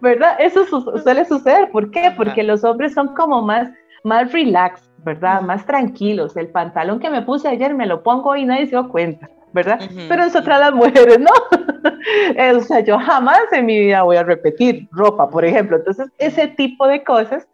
[0.00, 0.36] ¿verdad?
[0.38, 0.64] Eso
[1.02, 1.70] suele suceder.
[1.70, 2.12] ¿Por qué?
[2.16, 3.70] Porque los hombres son como más,
[4.04, 5.40] más relax, ¿verdad?
[5.42, 6.36] Más tranquilos.
[6.36, 9.28] El pantalón que me puse ayer me lo pongo y nadie se dio cuenta.
[9.52, 9.80] ¿verdad?
[10.08, 11.30] Pero nosotras las mujeres, ¿no?
[12.58, 15.78] o sea, yo jamás en mi vida voy a repetir ropa, por ejemplo.
[15.78, 17.48] Entonces, ese tipo de cosas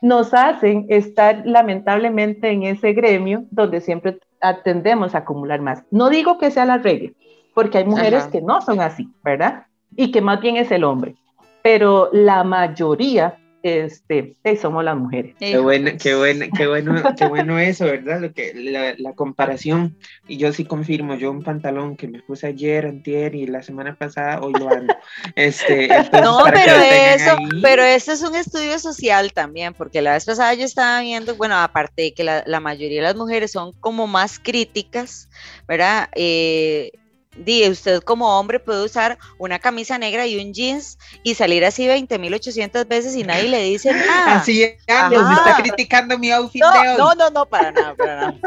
[0.00, 5.84] nos hacen estar lamentablemente en ese gremio donde siempre atendemos a acumular más.
[5.90, 7.10] No digo que sea la regla,
[7.54, 9.66] porque hay mujeres que no son así, ¿verdad?
[9.94, 11.16] Y que más bien es el hombre
[11.62, 15.36] pero la mayoría este, somos las mujeres.
[15.38, 18.20] Qué bueno, qué bueno, qué bueno, qué bueno eso, ¿verdad?
[18.20, 19.96] Lo que, la, comparación,
[20.26, 23.94] y yo sí confirmo, yo un pantalón que me puse ayer, antier y la semana
[23.94, 24.94] pasada, hoy lo ando.
[25.36, 25.88] Este,
[26.22, 30.64] no, pero eso, pero eso es un estudio social también, porque la vez pasada yo
[30.64, 34.38] estaba viendo, bueno, aparte de que la, la mayoría de las mujeres son como más
[34.40, 35.28] críticas,
[35.68, 36.08] ¿verdad?
[36.16, 36.90] Eh,
[37.36, 41.86] Di, usted como hombre puede usar una camisa negra y un jeans y salir así
[41.86, 44.40] 20.800 veces y nadie le dice nada.
[44.40, 46.96] Así es, me está criticando mi outfit no, de hoy.
[46.98, 48.40] No, no, no, para nada, para nada.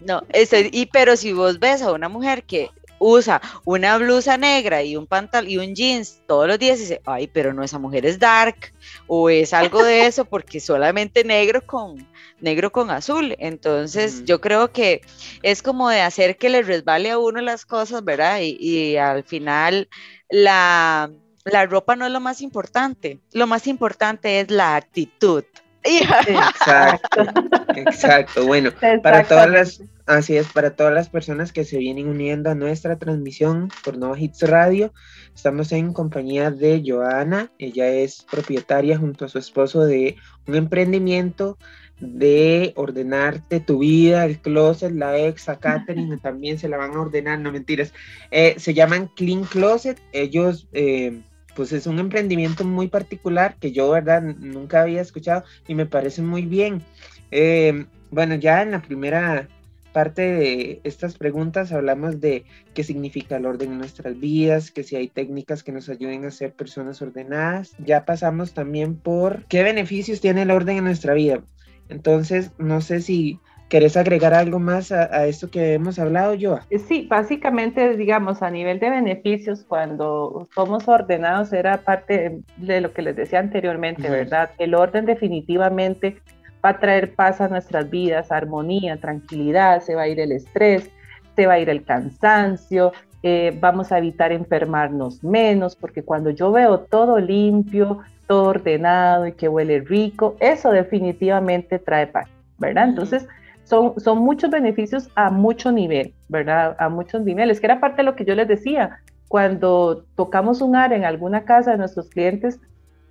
[0.00, 2.70] No, este, y pero si vos ves a una mujer que
[3.02, 7.02] usa una blusa negra y un pantalón y un jeans todos los días y dice,
[7.04, 8.72] ay, pero no, esa mujer es dark
[9.06, 12.06] o es algo de eso porque solamente negro con
[12.42, 13.34] negro con azul.
[13.38, 15.02] Entonces, yo creo que
[15.42, 18.40] es como de hacer que le resbale a uno las cosas, ¿verdad?
[18.42, 19.88] Y, al final
[20.28, 21.10] la,
[21.44, 23.20] la ropa no es lo más importante.
[23.32, 25.44] Lo más importante es la actitud.
[25.84, 27.24] Exacto,
[27.74, 28.46] exacto.
[28.46, 28.70] Bueno,
[29.02, 32.98] para todas las, así es, para todas las personas que se vienen uniendo a nuestra
[32.98, 34.92] transmisión por Nova Hits Radio,
[35.34, 37.50] estamos en compañía de Joana.
[37.58, 41.58] Ella es propietaria junto a su esposo de un emprendimiento
[42.02, 47.00] de ordenarte tu vida, el closet, la ex, a Catherine también se la van a
[47.00, 47.92] ordenar, no mentiras.
[48.32, 50.00] Eh, se llaman Clean Closet.
[50.12, 51.22] Ellos eh,
[51.54, 56.22] pues es un emprendimiento muy particular que yo, verdad, nunca había escuchado y me parece
[56.22, 56.82] muy bien.
[57.30, 59.48] Eh, bueno, ya en la primera
[59.92, 64.96] parte de estas preguntas hablamos de qué significa el orden en nuestras vidas, que si
[64.96, 67.74] hay técnicas que nos ayuden a ser personas ordenadas.
[67.78, 71.42] Ya pasamos también por qué beneficios tiene el orden en nuestra vida.
[71.92, 73.38] Entonces, no sé si
[73.72, 76.60] ¿Querés agregar algo más a, esto que hemos hablado, Joa?
[76.68, 82.92] Eh, sí, básicamente, digamos, a nivel de beneficios, cuando somos ordenados, era parte de lo
[82.92, 84.50] que les decía anteriormente, ¿verdad?
[84.58, 86.18] El orden definitivamente
[86.62, 90.90] va a traer paz a nuestras vidas, armonía, tranquilidad, se va a ir el estrés,
[91.34, 96.52] se va a ir el cansancio, eh, vamos a evitar enfermarnos menos, porque cuando yo
[96.52, 98.00] veo todo limpio,
[98.32, 102.88] todo ordenado y que huele rico, eso definitivamente trae paz, ¿verdad?
[102.88, 103.28] Entonces,
[103.64, 106.74] son, muchos beneficios a mucho nivel, ¿verdad?
[106.78, 109.00] A muchos niveles, que era parte de lo que yo les decía.
[109.28, 112.58] Cuando tocamos un área en alguna casa de nuestros clientes,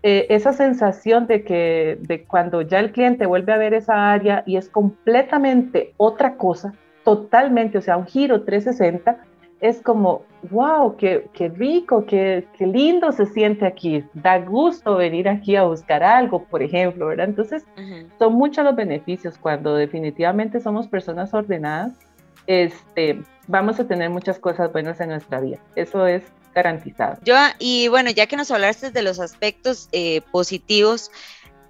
[0.01, 4.41] eh, esa sensación de que de cuando ya el cliente vuelve a ver esa área
[4.47, 9.23] y es completamente otra cosa, totalmente, o sea, un giro 360,
[9.61, 15.29] es como, wow, qué, qué rico, qué, qué, lindo se siente aquí, da gusto venir
[15.29, 17.29] aquí a buscar algo, por ejemplo, ¿verdad?
[17.29, 17.63] Entonces,
[18.17, 21.93] son muchos los beneficios cuando definitivamente somos personas ordenadas,
[22.47, 26.23] este, vamos a tener muchas cosas buenas en nuestra vida, eso es
[26.55, 27.17] garantizado.
[27.23, 31.11] Yo, y bueno, ya que nos hablaste de los aspectos eh, positivos,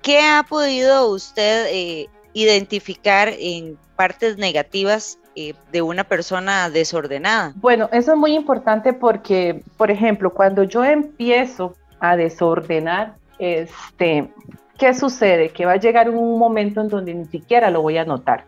[0.01, 7.53] ¿qué ha podido usted eh, identificar en partes negativas eh, de una persona desordenada?
[7.55, 14.29] Bueno, eso es muy importante porque, por ejemplo, cuando yo empiezo a desordenar, este,
[14.77, 15.49] ¿qué sucede?
[15.49, 18.43] Que va a llegar un momento en donde ni siquiera lo voy a notar.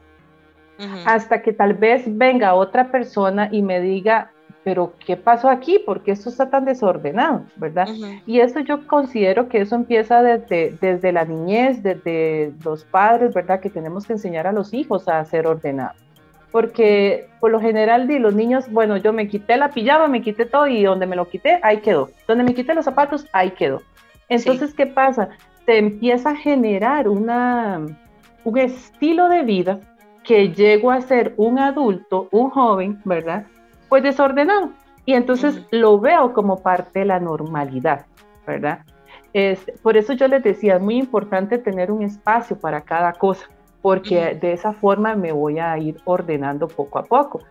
[1.05, 4.31] Hasta que tal vez venga otra persona y me diga,
[4.65, 5.79] pero ¿qué pasó aquí?
[5.79, 7.43] ¿Por qué esto está tan desordenado?
[7.55, 7.87] ¿Verdad?
[8.25, 13.61] Y eso yo considero que eso empieza desde, desde la niñez, desde los padres, ¿verdad?
[13.61, 16.03] Que tenemos que enseñar a los hijos a ser ordenados
[16.53, 20.45] porque por lo general de los niños, bueno, yo me quité la pijama, me quité
[20.45, 22.11] todo y donde me lo quité, ahí quedó.
[22.27, 23.81] Donde me quité los zapatos, ahí quedó.
[24.29, 25.29] Entonces, ¿qué pasa?
[25.65, 27.81] Se empieza a generar una,
[28.43, 29.79] un estilo de vida
[30.23, 33.47] que llego a ser un adulto, un joven, ¿verdad?
[33.89, 34.69] Pues desordenado.
[35.05, 38.05] Y entonces lo veo como parte de la normalidad,
[38.45, 38.81] ¿verdad?
[39.33, 43.49] Es, por eso yo les decía, es muy importante tener un espacio para cada cosa
[43.83, 47.41] porque de esa forma me voy a ir ordenando poco a poco.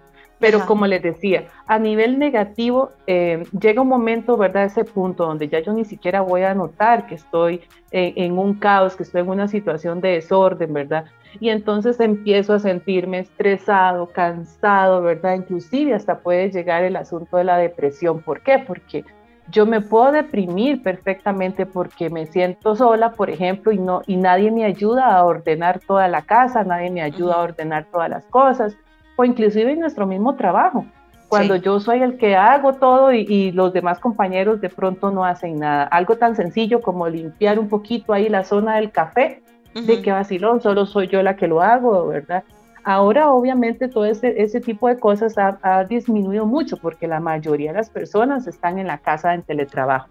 [0.41, 4.65] Pero como les decía, a nivel negativo, eh, llega un momento, ¿verdad?
[4.65, 7.61] Ese punto donde ya yo ni siquiera voy a notar que estoy
[7.93, 11.05] en un caos, que estoy en una situación de desorden, ¿verdad?
[11.39, 15.35] Y entonces empiezo a sentirme estresado, cansado, ¿verdad?
[15.35, 18.21] Inclusive hasta puede llegar el asunto de la depresión.
[18.21, 18.59] ¿Por qué?
[18.67, 19.05] Porque
[19.53, 24.51] yo me puedo deprimir perfectamente porque me siento sola, por ejemplo, y, no, y nadie
[24.51, 28.77] me ayuda a ordenar toda la casa, nadie me ayuda a ordenar todas las cosas,
[29.17, 30.87] o inclusive en nuestro mismo trabajo.
[31.29, 35.61] Cuando yo soy el que hago todo y, los demás compañeros de pronto no hacen
[35.61, 35.85] nada.
[35.85, 39.43] Algo tan sencillo como limpiar un poquito ahí la zona del café,
[39.75, 42.45] de que vacilón, solo soy yo la que lo hago, ¿verdad?
[42.85, 47.79] Ahora obviamente todo ese, ese tipo de cosas ha, disminuido mucho porque la mayoría de
[47.79, 50.09] las personas están en la casa en teletrabajo.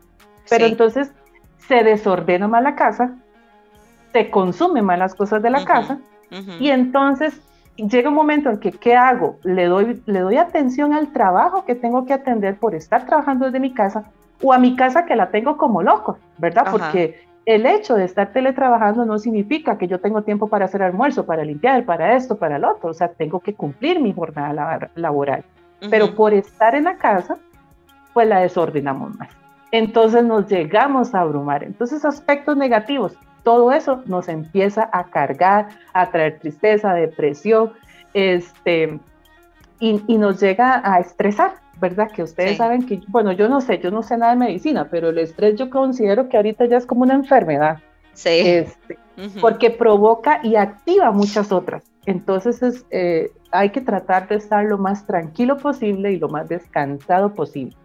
[0.50, 1.12] Pero entonces
[1.58, 3.16] se desordena más la casa,
[4.14, 6.00] se consume más las cosas de la casa
[6.60, 7.42] y entonces
[7.76, 9.38] llega un momento en que, ¿qué hago?
[9.44, 13.60] Le doy, le doy atención al trabajo que tengo que atender por estar trabajando desde
[13.60, 14.06] mi casa
[14.42, 16.68] o a mi casa que la tengo como loco, ¿verdad?
[16.72, 21.26] Porque el hecho de estar teletrabajando no significa que yo tengo tiempo para hacer almuerzo,
[21.26, 22.92] para limpiar, para esto, para el otro.
[22.92, 25.44] O sea, tengo que cumplir mi jornada laboral.
[25.90, 27.38] Pero por estar en la casa,
[28.14, 29.30] pues la desordenamos más.
[29.72, 31.64] Entonces nos llegamos a abrumar.
[31.64, 37.74] Entonces aspectos negativos, todo eso nos empieza a cargar, a traer tristeza, depresión,
[38.14, 39.00] este,
[39.80, 41.54] y, y nos llega a estresar.
[41.82, 42.12] ¿Verdad?
[42.12, 45.10] Que ustedes saben que, bueno, yo no sé, yo no sé nada de medicina, pero
[45.10, 47.80] el estrés yo considero que ahorita ya es como una enfermedad.
[48.14, 48.30] Sí.
[48.30, 49.00] Este,
[49.42, 51.84] porque provoca y activa muchas otras.
[52.06, 56.48] Entonces es, eh, hay que tratar de estar lo más tranquilo posible y lo más
[56.48, 57.76] descansado posible.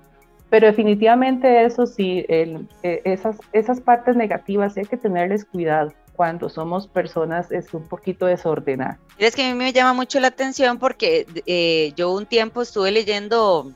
[0.50, 6.48] Pero definitivamente eso sí, el, eh, esas, esas partes negativas hay que tenerles cuidado cuando
[6.48, 8.98] somos personas es un poquito desordenadas.
[9.18, 12.90] Es que a mí me llama mucho la atención porque eh, yo un tiempo estuve
[12.90, 13.72] leyendo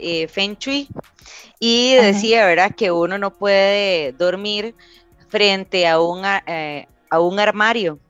[0.00, 0.88] eh, Feng Shui
[1.60, 4.74] y decía, ¿verdad?, que uno no puede dormir
[5.28, 8.00] frente a un, eh, a un armario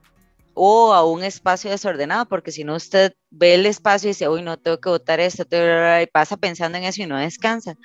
[0.59, 4.41] o a un espacio desordenado, porque si no usted ve el espacio y dice, uy,
[4.41, 5.45] no tengo que botar esto,
[6.03, 7.77] y pasa pensando en eso y no descansa.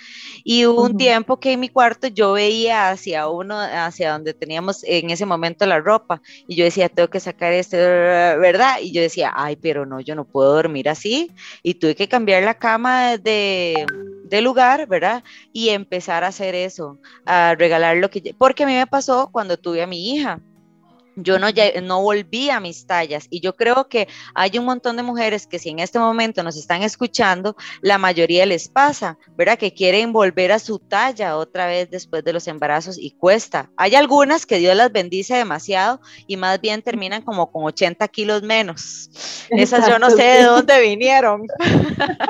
[0.46, 4.86] Y hubo un tiempo que en mi cuarto yo veía hacia uno, hacia donde teníamos
[4.86, 8.78] en ese momento la ropa, y yo decía, tengo que sacar esto, ¿verdad?
[8.82, 11.30] Y yo decía, ay, pero no, yo no puedo dormir así,
[11.64, 13.86] y tuve que cambiar la cama de,
[14.24, 15.26] de lugar, ¿verdad?
[15.52, 19.58] Y empezar a hacer eso, a regalar lo que, porque a mí me pasó cuando
[19.58, 20.40] tuve a mi hija
[21.16, 21.48] yo no,
[21.84, 25.60] no volví a mis tallas y yo creo que hay un montón de mujeres que
[25.60, 29.58] si en este momento nos están escuchando, la mayoría les pasa, ¿verdad?
[29.58, 33.70] Que quieren volver a su talla otra vez después de los embarazos y cuesta.
[33.78, 38.44] Hay algunas que Dios las bendice demasiado y más bien terminan como con 80 kilos
[38.44, 39.10] menos.
[39.50, 41.44] Esas yo no sé de dónde vinieron.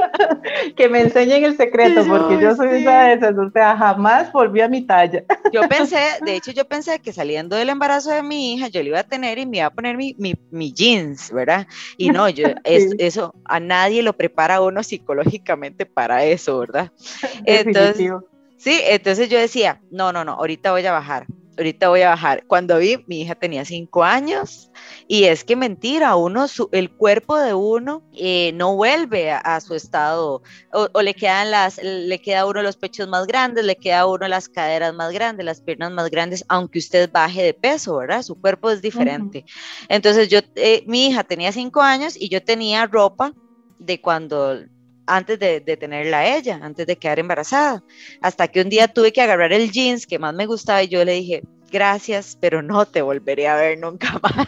[0.75, 4.61] que me enseñen el secreto porque yo soy una de esas, o sea, jamás volví
[4.61, 5.23] a mi talla.
[5.51, 8.89] yo pensé, de hecho yo pensé que saliendo del embarazo de mi hija, yo le
[8.89, 11.67] iba a tener y me iba a poner mi, mi, jeans, ¿verdad?
[11.97, 16.91] Y no, yo, eso a nadie lo prepara uno psicológicamente para eso, ¿verdad?
[17.45, 18.11] Entonces,
[18.57, 21.25] sí, entonces yo decía, no, no, no, ahorita voy a bajar.
[21.57, 22.45] ahorita voy a bajar.
[22.47, 24.70] Cuando vi, mi hija tenía cinco años
[25.11, 30.41] y es que mentira, uno, el cuerpo de uno eh, no vuelve a, su estado
[30.71, 34.07] o, le quedan las, le queda a uno los pechos más grandes, le queda a
[34.07, 38.21] uno las caderas más grandes, las piernas más grandes, aunque usted baje de peso, ¿verdad?
[38.21, 39.43] Su cuerpo es diferente.
[39.89, 43.33] Entonces yo, eh, mi hija tenía cinco años y yo tenía ropa
[43.79, 44.61] de cuando
[45.05, 47.83] antes de, tenerla a ella, antes de quedar embarazada.
[48.21, 51.03] Hasta que un día tuve que agarrar el jeans que más me gustaba y yo
[51.03, 54.47] le dije, gracias, pero no te volveré a ver nunca más.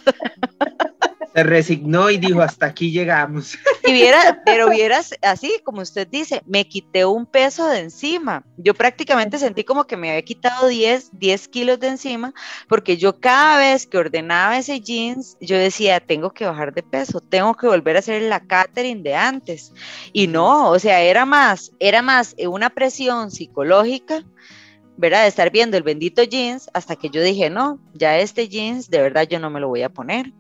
[1.33, 3.57] Se resignó y dijo, hasta aquí llegamos.
[3.87, 8.45] Y viera, pero vieras, así como usted dice, me quité un peso de encima.
[8.57, 12.35] Yo prácticamente sentí como que me había quitado 10, 10 kilos de encima,
[12.67, 17.19] porque yo cada vez que ordenaba ese jeans, yo decía, tengo que bajar de peso,
[17.19, 19.73] tengo que volver a hacer la catering de antes.
[20.11, 24.23] Y no, o sea, era más, era más una presión psicológica
[24.97, 25.23] ¿verdad?
[25.23, 29.01] De estar viendo el bendito jeans hasta que yo dije, no, ya este jeans de
[29.01, 30.33] verdad yo no me lo voy a poner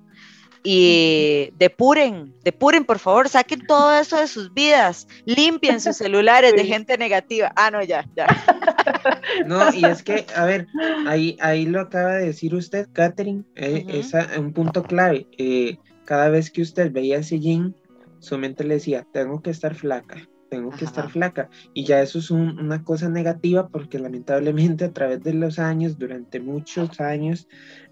[0.63, 6.65] y depuren, depuren, por favor, saquen todo eso de sus vidas, limpien sus celulares de
[6.65, 7.51] gente negativa.
[7.55, 8.27] Ah, no, ya, ya.
[9.45, 10.67] No, y es que, a ver,
[11.05, 15.27] ahí, ahí lo acaba de decir usted, Catherine, eh, es un punto clave.
[15.37, 17.75] Eh, cada vez que usted veía ese jean,
[18.19, 21.49] su mente le decía, tengo que estar flaca, tengo que estar flaca.
[21.73, 26.39] Y ya eso es una cosa negativa porque lamentablemente a través de los años, durante
[26.39, 27.47] muchos años,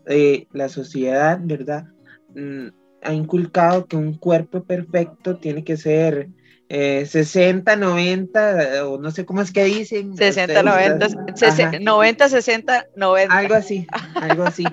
[0.05, 1.87] eh, la sociedad, ¿verdad?
[2.35, 2.67] Mm,
[3.01, 6.29] ha inculcado que un cuerpo perfecto tiene que ser
[6.71, 10.15] 60, eh, 90, o no sé cómo es que dicen.
[10.15, 11.07] 60, 90,
[11.81, 13.37] 90, 60, 90.
[13.37, 14.63] Algo así, algo así.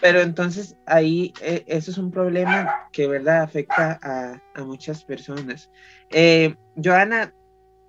[0.00, 5.70] Pero entonces ahí eh, eso es un problema que, ¿verdad?, afecta a, a muchas personas.
[6.10, 7.32] Eh, Joana,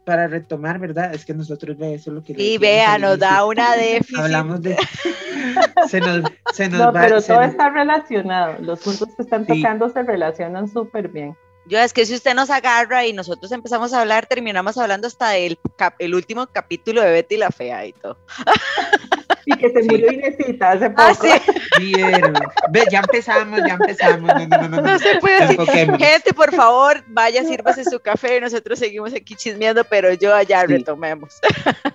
[0.05, 1.13] para retomar, ¿verdad?
[1.13, 2.33] Es que nosotros ve eso lo que...
[2.37, 4.19] Y vea, nos da una déficit.
[4.19, 4.75] Hablamos de...
[5.87, 6.23] se nos,
[6.53, 8.57] se nos no, pero todo está relacionado.
[8.59, 11.35] Los puntos que están tocando se relacionan súper bien.
[11.65, 15.29] Yo es que si usted nos agarra y nosotros empezamos a hablar, terminamos hablando hasta
[15.29, 15.59] del
[15.99, 18.17] el último capítulo de Betty la Fea y todo.
[19.45, 21.27] Y que se murió Inesita hace ah, poco.
[22.71, 24.31] Ve, ya empezamos, ya empezamos.
[24.35, 25.97] No, no, no, no, se puede decir.
[25.97, 28.39] Gente, por favor, vaya, sírvase su café.
[28.39, 31.39] Nosotros seguimos aquí chismeando, pero yo allá retomemos.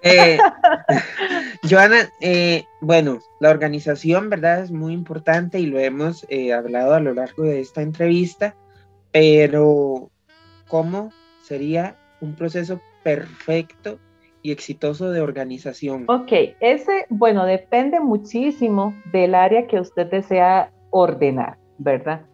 [0.02, 0.38] Eh,
[1.70, 4.62] Joana, eh, bueno, la organización, ¿verdad?
[4.62, 8.54] Es muy importante y lo hemos eh, hablado a lo largo de esta entrevista,
[9.18, 10.10] pero
[10.68, 11.10] ¿cómo
[11.40, 13.98] sería un proceso perfecto
[14.42, 16.04] y exitoso de organización?
[16.08, 22.26] Ok, ese, bueno, depende muchísimo del área que usted desea ordenar, ¿verdad?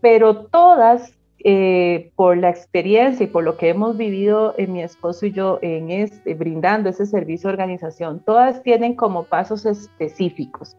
[0.00, 5.26] Pero todas, eh, por la experiencia y por lo que hemos vivido en mi esposo
[5.26, 10.76] y yo en este, brindando ese servicio de organización, todas tienen como pasos específicos.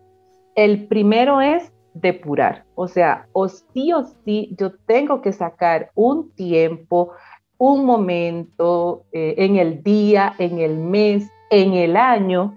[0.55, 6.31] El primero es depurar, o sea, o sí o sí yo tengo que sacar un
[6.31, 7.11] tiempo,
[7.57, 12.55] un momento eh, en el día, en el mes, en el año,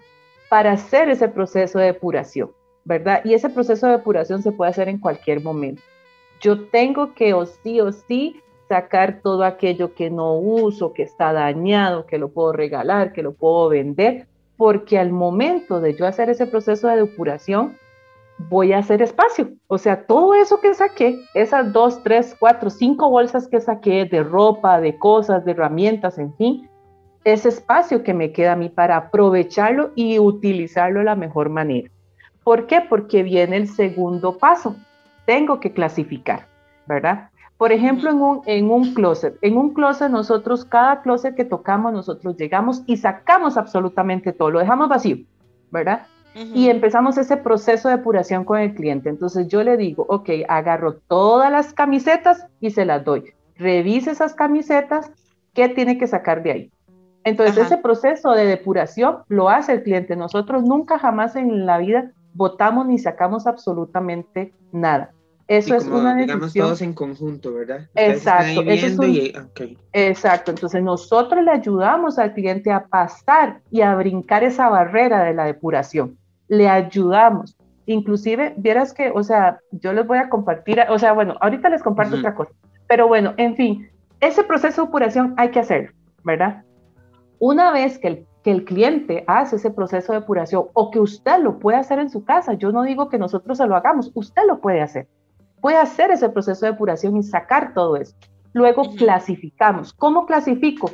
[0.49, 2.51] para hacer ese proceso de depuración,
[2.85, 3.23] ¿verdad?
[3.25, 5.83] Y ese proceso de depuración se puede hacer en cualquier momento.
[6.41, 11.33] Yo tengo que o sí o sí sacar todo aquello que no uso, que está
[11.33, 14.27] dañado, que lo puedo regalar, que lo puedo vender,
[14.57, 17.77] porque al momento de yo hacer ese proceso de depuración,
[18.49, 19.51] voy a hacer espacio.
[19.67, 24.23] O sea, todo eso que saqué, esas dos, tres, cuatro, cinco bolsas que saqué de
[24.23, 26.69] ropa, de cosas, de herramientas, en fin,
[27.25, 31.91] ese espacio que me queda a mí para aprovecharlo y utilizarlo de la mejor manera.
[32.45, 32.81] ¿Por qué?
[32.81, 34.77] Porque viene el segundo paso.
[35.27, 36.49] Tengo que clasificar,
[36.87, 37.31] ¿verdad?
[37.57, 39.39] Por ejemplo, en un, en un closet.
[39.41, 44.59] En un closet nosotros, cada closet que tocamos, nosotros llegamos y sacamos absolutamente todo, lo
[44.59, 45.19] dejamos vacío,
[45.71, 46.07] ¿verdad?
[46.35, 49.09] Y empezamos ese proceso de depuración con el cliente.
[49.09, 53.33] Entonces yo le digo, ok, agarro todas las camisetas y se las doy.
[53.57, 55.11] Revise esas camisetas,
[55.53, 56.73] ¿qué tiene que sacar de ahí?
[57.25, 60.17] Entonces ese proceso de depuración lo hace el cliente.
[60.17, 65.13] Nosotros nunca jamás en la vida votamos ni sacamos absolutamente nada.
[65.49, 66.27] Eso es una decisión.
[66.27, 67.89] Digamos todos en conjunto, ¿verdad?
[67.95, 68.63] Exacto.
[69.93, 70.51] Exacto.
[70.51, 75.45] Entonces nosotros le ayudamos al cliente a pasar y a brincar esa barrera de la
[75.45, 76.17] depuración
[76.53, 77.57] le ayudamos.
[77.87, 81.83] Inclusive, vieras que, o sea, yo les voy a compartir, o sea, bueno, ahorita les
[81.83, 82.53] comparto otra cosa,
[82.87, 83.91] pero bueno, en fin,
[84.21, 85.93] ese proceso de depuración hay que hacerlo,
[86.25, 86.63] ¿verdad?
[87.39, 91.39] Una vez que el, que el cliente hace ese proceso de depuración o que usted
[91.39, 94.43] lo puede hacer en su casa, yo no digo que nosotros se lo hagamos, usted
[94.47, 95.09] lo puede hacer.
[95.63, 98.15] Puede hacer ese proceso de depuración y sacar todo eso.
[98.53, 99.95] Luego clasificamos.
[99.95, 100.91] ¿Cómo clasifico?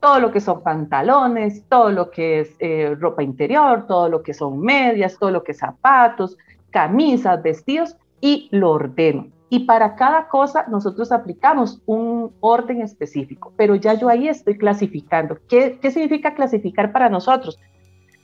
[0.00, 4.34] Todo lo que son pantalones, todo lo que es eh, ropa interior, todo lo que
[4.34, 6.36] son medias, todo lo que es zapatos,
[6.70, 9.28] camisas, vestidos y lo ordeno.
[9.50, 15.38] Y para cada cosa nosotros aplicamos un orden específico, pero ya yo ahí estoy clasificando.
[15.48, 17.58] ¿Qué, qué significa clasificar para nosotros?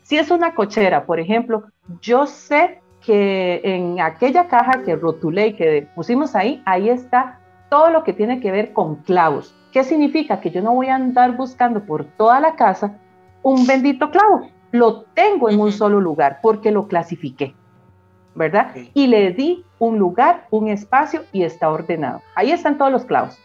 [0.02, 1.64] Si es una cochera, por ejemplo,
[2.00, 7.90] yo sé que en aquella caja que rotulé y que pusimos ahí, ahí está todo
[7.90, 9.54] lo que tiene que ver con clavos.
[9.76, 10.40] ¿Qué significa?
[10.40, 12.96] Que yo no voy a andar buscando por toda la casa
[13.42, 14.48] un bendito clavo.
[14.72, 17.54] Lo tengo en un solo lugar porque lo clasifiqué,
[18.34, 18.70] ¿verdad?
[18.94, 22.22] Y le di un lugar, un espacio y está ordenado.
[22.34, 23.38] Ahí están todos los clavos.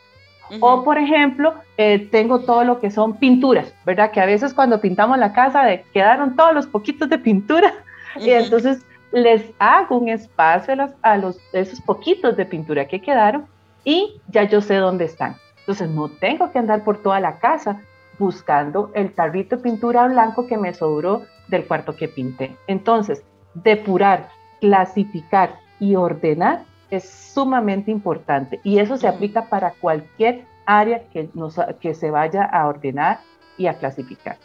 [0.62, 4.12] O, por ejemplo, eh, tengo todo lo que son pinturas, ¿verdad?
[4.12, 7.74] Que a veces cuando pintamos la casa quedaron todos los poquitos de pintura
[8.16, 13.02] y entonces les hago un espacio a, los, a los, esos poquitos de pintura que
[13.02, 13.48] quedaron
[13.84, 15.36] y ya yo sé dónde están.
[15.62, 17.82] Entonces no tengo que andar por toda la casa
[18.20, 22.56] buscando el tarrito de pintura blanco que me sobró del cuarto que pinté.
[22.68, 31.04] Entonces, depurar, clasificar y ordenar es sumamente importante y eso se aplica para cualquier área
[31.12, 33.20] que, nos, que se vaya a ordenar
[33.58, 34.38] y a clasificar.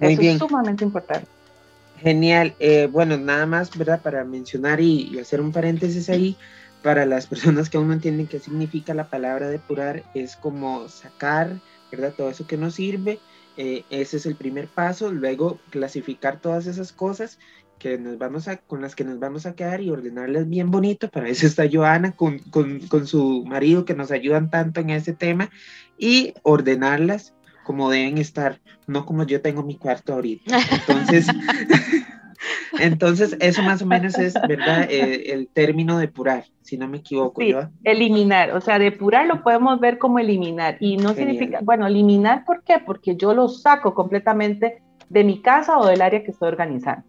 [0.00, 1.26] eso es sumamente importante.
[1.98, 2.54] Genial.
[2.58, 4.00] Eh, bueno, nada más, ¿verdad?
[4.02, 6.36] Para mencionar y, hacer un paréntesis ahí,
[6.82, 11.60] para las personas que aún no entienden qué significa la palabra depurar, es como sacar,
[11.90, 12.14] ¿verdad?
[12.16, 13.18] Todo eso que nos sirve.
[13.56, 15.10] Eh, ese es el primer paso.
[15.12, 17.38] Luego, clasificar todas esas cosas
[17.78, 21.08] que nos vamos a, con las que nos vamos a quedar y ordenarlas bien bonito.
[21.08, 25.12] Para eso está Joana con, con, con su marido que nos ayudan tanto en ese
[25.12, 25.50] tema
[25.98, 30.56] y ordenarlas como deben estar, no como yo tengo mi cuarto ahorita.
[30.70, 31.26] Entonces,
[32.80, 34.88] entonces eso más o menos es, ¿verdad?
[34.96, 37.40] Eh, el término depurar, si no me equivoco.
[37.40, 37.54] Sí,
[37.84, 42.62] eliminar, o sea, depurar lo podemos ver como eliminar y no significa, bueno, eliminar, ¿por
[42.62, 42.78] qué?
[42.84, 47.04] Porque yo lo saco completamente de mi casa o del área que estoy organizando.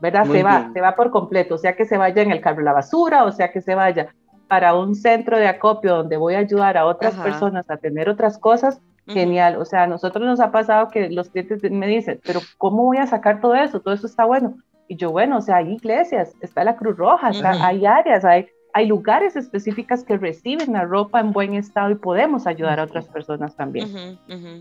[0.00, 0.26] ¿verdad?
[0.26, 2.64] se va, se va por completo, o sea que se vaya en el carro de
[2.64, 4.12] la basura, o sea que se vaya
[4.48, 8.36] para un centro de acopio donde voy a ayudar a otras personas a tener otras
[8.36, 9.56] cosas, genial.
[9.56, 12.98] O sea, a nosotros nos ha pasado que los clientes me dicen, pero ¿cómo voy
[12.98, 13.80] a sacar todo eso?
[13.80, 14.56] Todo eso está bueno.
[14.92, 17.30] Y yo, bueno, o sea, hay iglesias, está la Cruz Roja,
[17.62, 22.46] hay áreas, hay, hay lugares específicos que reciben la ropa en buen estado y podemos
[22.46, 24.18] ayudar a otras personas también.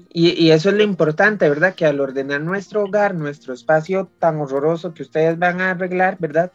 [0.09, 1.75] y, y, eso es lo importante, ¿verdad?
[1.75, 6.53] Que al ordenar nuestro hogar, nuestro espacio tan horroroso que ustedes van a arreglar, ¿verdad?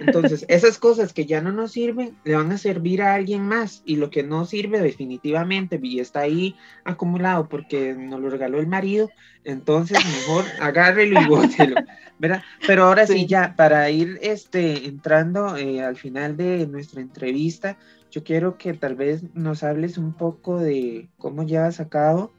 [0.00, 3.82] Entonces, esas cosas que ya no nos sirven, le van a servir a alguien más
[3.84, 8.66] y lo que no sirve definitivamente y está ahí acumulado porque nos lo regaló el
[8.66, 9.10] marido,
[9.44, 11.76] entonces mejor agárrelo y bótelo,
[12.18, 12.42] ¿verdad?
[12.66, 17.78] Pero ahora sí, ya para ir este, entrando eh, al final de nuestra entrevista,
[18.10, 22.32] yo quiero que tal vez nos hables un poco de cómo llevas a cabo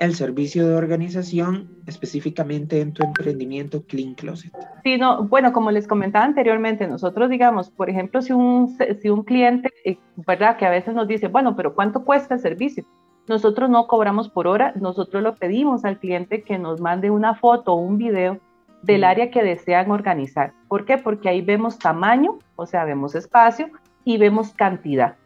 [0.00, 4.50] el servicio de organización específicamente en tu emprendimiento Clean Closet?
[4.82, 9.22] Sí, no, bueno, como les comentaba anteriormente, nosotros digamos, por ejemplo, si un, si un
[9.22, 10.56] cliente, eh, ¿verdad?
[10.56, 12.84] Que a veces nos dice, bueno, pero ¿cuánto cuesta el servicio?
[13.28, 17.74] Nosotros no cobramos por hora, nosotros lo pedimos al cliente que nos mande una foto
[17.74, 18.40] o un video
[18.82, 20.54] del área que desean organizar.
[20.68, 20.96] ¿Por qué?
[20.96, 23.68] Porque ahí vemos tamaño, o sea, vemos espacio
[24.04, 25.16] y vemos cantidad.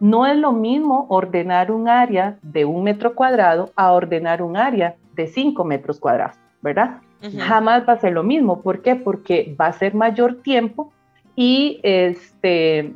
[0.00, 4.96] No es lo mismo ordenar un área de un metro cuadrado a ordenar un área
[5.14, 7.00] de cinco metros cuadrados, ¿verdad?
[7.36, 8.62] Jamás va a ser lo mismo.
[8.62, 8.94] ¿Por qué?
[8.94, 10.92] Porque va a ser mayor tiempo
[11.34, 12.94] y, este,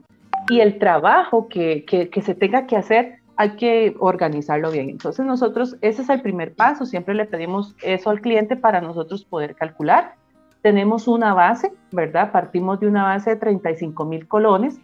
[0.49, 4.91] y el trabajo que, que se tenga que hacer hay que organizarlo bien.
[4.91, 9.25] Entonces nosotros, ese es el primer paso, siempre le pedimos eso al cliente para nosotros
[9.25, 10.15] poder calcular.
[10.61, 12.31] Tenemos una base, ¿verdad?
[12.31, 14.79] Partimos de una base de 35 mil colones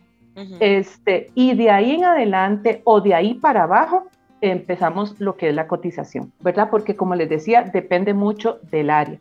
[0.60, 4.08] este, y de ahí en adelante o de ahí para abajo
[4.40, 6.68] empezamos lo que es la cotización, ¿verdad?
[6.70, 9.18] Porque como les decía, depende mucho del área.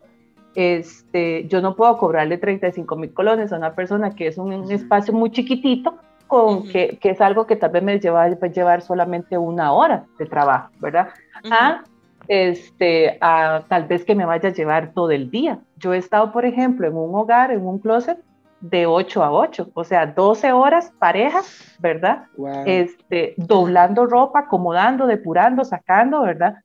[0.55, 5.13] Este, yo no puedo cobrarle 35 mil colones a una persona que es un, espacio
[5.13, 5.95] muy chiquitito,
[6.27, 10.05] con que, que, es algo que tal vez me lleva a llevar solamente una hora
[10.17, 11.09] de trabajo, ¿verdad?
[11.51, 11.83] a,
[12.27, 15.59] este, a tal vez que me vaya a llevar todo el día.
[15.77, 18.17] Yo he estado, por ejemplo, en un hogar, en un closet,
[18.59, 22.25] de 8 a 8, o sea, 12 horas parejas, ¿verdad?
[22.65, 26.55] Este, doblando ropa, acomodando, depurando, sacando, ¿verdad?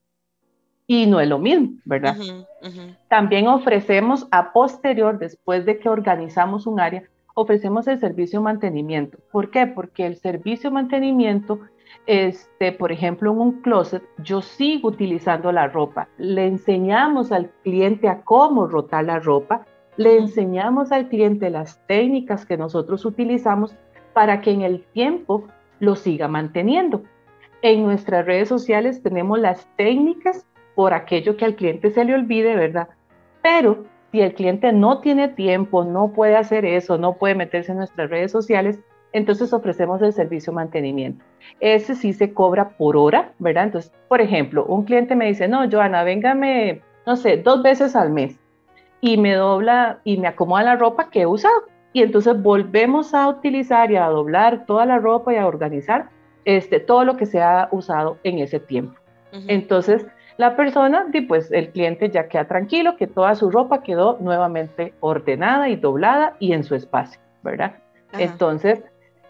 [0.86, 2.16] Y no es lo mismo, ¿verdad?
[3.08, 7.02] También ofrecemos a posterior, después de que organizamos un área,
[7.34, 9.18] ofrecemos el servicio de mantenimiento.
[9.30, 9.66] ¿Por qué?
[9.66, 11.60] Porque el servicio de mantenimiento,
[12.06, 16.08] este, por ejemplo, en un closet, yo sigo utilizando la ropa.
[16.18, 19.66] Le enseñamos al cliente a cómo rotar la ropa
[19.96, 23.74] le enseñamos al cliente las técnicas que nosotros utilizamos
[24.12, 25.44] para que en el tiempo
[25.80, 27.02] lo siga manteniendo.
[27.60, 32.56] En nuestras redes sociales tenemos las técnicas por aquello que al cliente se le olvide,
[32.56, 32.88] ¿verdad?
[33.42, 37.78] Pero si el cliente no tiene tiempo, no puede hacer eso, no puede meterse en
[37.78, 38.80] nuestras redes sociales,
[39.12, 41.24] entonces ofrecemos el servicio mantenimiento.
[41.60, 43.64] Ese sí se cobra por hora, ¿verdad?
[43.64, 48.10] Entonces, por ejemplo, un cliente me dice, no, Joana, véngame, no sé, dos veces al
[48.10, 48.38] mes
[49.02, 51.64] y me dobla y me acomoda la ropa que he usado.
[51.92, 56.08] Y entonces volvemos a utilizar y a doblar toda la ropa y a organizar
[56.46, 58.98] este, todo lo que se ha usado en ese tiempo.
[59.48, 64.94] Entonces, la persona, pues el cliente ya queda tranquilo que toda su ropa quedó nuevamente
[65.00, 67.76] ordenada y doblada y en su espacio, ¿verdad?
[68.12, 68.82] Entonces,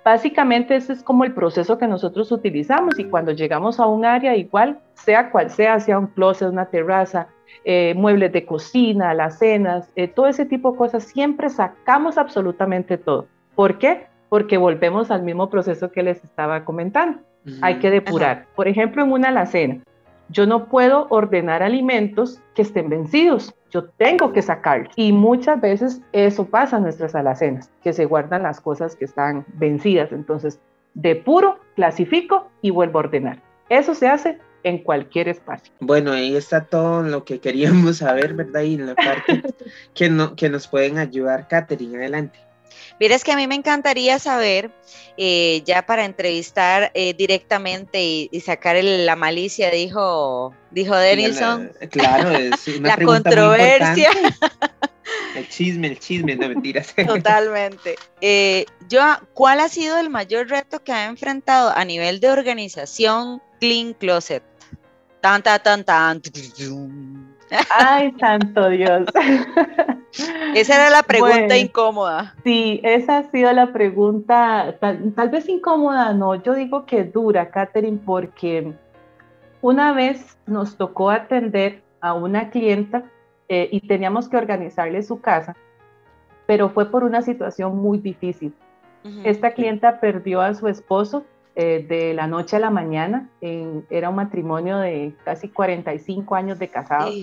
[0.05, 4.35] básicamente ese es como el proceso que nosotros utilizamos y cuando llegamos a un área
[4.37, 7.29] igual, sea cual sea, sea un closet, una terraza,
[7.65, 12.99] eh, muebles de cocina, las cenas, eh, todo ese tipo de cosas, siempre sacamos absolutamente
[12.99, 13.27] todo.
[13.55, 14.07] ¿Por qué?
[14.29, 17.21] Porque volvemos al mismo proceso que les estaba comentando.
[17.61, 18.47] Hay que depurar.
[18.55, 19.83] Por ejemplo, en una alacena,
[20.29, 23.55] yo no puedo ordenar alimentos que estén vencidos.
[23.71, 24.93] Yo tengo que sacarlos.
[24.97, 29.45] Y muchas veces eso pasa en nuestras alacenas, que se guardan las cosas que están
[29.55, 30.13] vencidas.
[30.13, 30.61] Entonces,
[30.95, 33.39] depuro, clasifico y vuelvo a ordenar.
[33.69, 35.73] Eso se hace en cualquier espacio.
[35.81, 38.63] Bueno, ahí está todo lo que queríamos saber, ¿verdad?
[38.63, 39.43] Y en la parte
[39.95, 42.39] que, no, que nos pueden ayudar, Katherine, adelante.
[42.99, 44.71] Mira, que a mí me encantaría saber,
[45.17, 51.73] eh, ya para entrevistar eh, directamente y, sacar la malicia, dijo, dijo Denison.
[51.91, 54.11] claro, es una la controversia.
[55.35, 56.95] El chisme, el chisme, no mentiras.
[57.07, 57.97] Totalmente.
[58.21, 59.03] Eh, yo,
[59.35, 64.43] ¿cuál ha sido el mayor reto que ha enfrentado a nivel de organización Clean Closet?
[65.23, 66.21] Tan, tan, tan, tan.
[67.79, 69.07] Ay, santo Dios.
[70.57, 72.35] Esa era la pregunta incómoda.
[72.43, 78.01] Sí, esa ha sido la pregunta, tal, vez incómoda, no, yo digo que dura, Catherine,
[78.05, 78.75] porque
[79.61, 83.05] una vez nos tocó atender a una clienta
[83.49, 85.55] eh, y teníamos que organizarle su casa,
[86.47, 88.53] pero fue por una situación muy difícil.
[89.25, 93.29] Esta clienta perdió a su esposo eh, de la noche a la mañana.
[93.41, 97.15] era un matrimonio de casi 45 años de casados.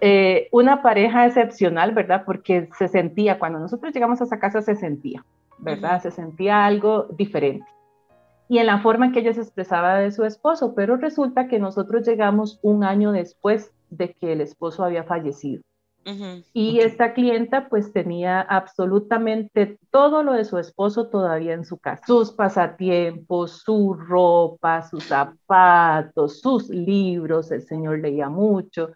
[0.00, 2.24] Eh, una pareja excepcional, ¿verdad?
[2.26, 5.24] Porque se sentía, cuando nosotros llegamos a esa casa se sentía,
[5.58, 6.02] ¿verdad?
[6.02, 7.66] Se sentía algo diferente.
[8.48, 11.58] Y en la forma en que ella se expresaba de su esposo, pero resulta que
[11.58, 15.62] nosotros llegamos un año después de que el esposo había fallecido.
[16.52, 22.02] Y esta clienta pues tenía absolutamente todo lo de su esposo todavía en su casa.
[22.06, 28.90] Sus pasatiempos, su ropa, sus zapatos, sus libros, el señor leía mucho.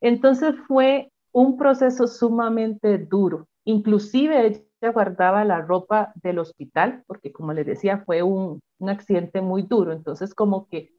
[0.00, 3.46] Entonces fue un proceso sumamente duro.
[3.64, 9.62] Inclusive ella guardaba la ropa del hospital, porque como les decía, fue un, accidente muy
[9.62, 9.92] duro.
[9.92, 10.90] Entonces como que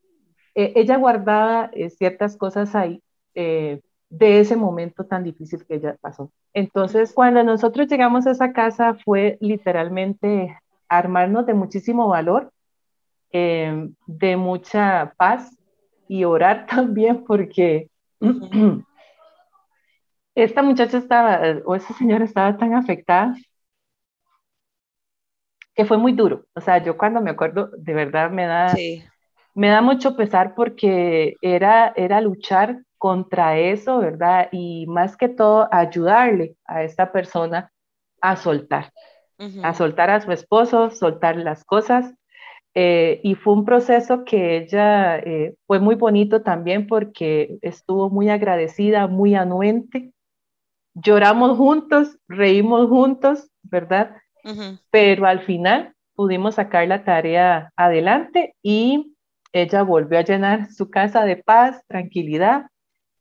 [0.56, 3.04] eh, ella guardaba eh, ciertas cosas ahí
[3.36, 6.32] eh, de ese momento tan difícil que ella pasó.
[6.54, 12.52] Entonces, cuando nosotros llegamos a esa casa fue literalmente armarnos de muchísimo valor,
[13.32, 15.56] eh, de mucha paz
[16.08, 17.90] y orar también porque
[20.36, 23.36] esta muchacha estaba, o esa señora estaba tan afectada
[25.76, 26.46] que fue muy duro.
[26.56, 28.76] O sea, yo cuando me acuerdo, de verdad me da,
[29.54, 34.50] me da mucho pesar porque era, era luchar contra eso, ¿verdad?
[34.52, 37.72] Y más que todo, ayudarle a esta persona
[38.22, 38.92] a soltar,
[39.64, 42.14] a soltar a su esposo, soltar las cosas.
[42.74, 48.30] Eh, y fue un proceso que ella eh, fue muy bonito también porque estuvo muy
[48.30, 50.12] agradecida, muy anuente.
[50.94, 54.16] Lloramos juntos, reímos juntos, ¿verdad?
[54.92, 59.16] Pero al final pudimos sacar la tarea adelante y
[59.52, 62.68] ella volvió a llenar su casa de paz, tranquilidad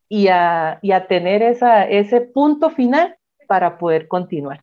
[0.09, 3.17] y a, tener esa, ese punto final
[3.49, 4.63] para poder continuar.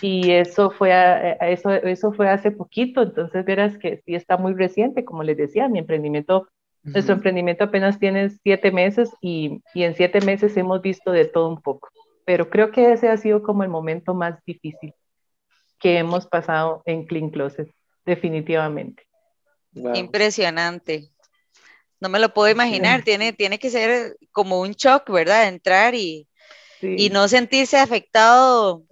[0.00, 0.92] Y eso fue,
[1.40, 5.68] eso, eso fue hace poquito, entonces verás que sí está muy reciente, como les decía,
[5.68, 6.46] mi emprendimiento,
[6.84, 11.48] nuestro emprendimiento apenas tiene siete meses y, y, en siete meses hemos visto de todo
[11.48, 11.88] un poco,
[12.24, 14.94] pero creo que ese ha sido como el momento más difícil
[15.80, 17.68] que hemos pasado en Clean Closet,
[18.06, 19.02] definitivamente.
[19.94, 21.08] Impresionante.
[22.02, 25.46] No me lo puedo imaginar, tiene, tiene que ser como un shock, ¿verdad?
[25.46, 26.26] Entrar y,
[26.80, 28.82] y no sentirse afectado.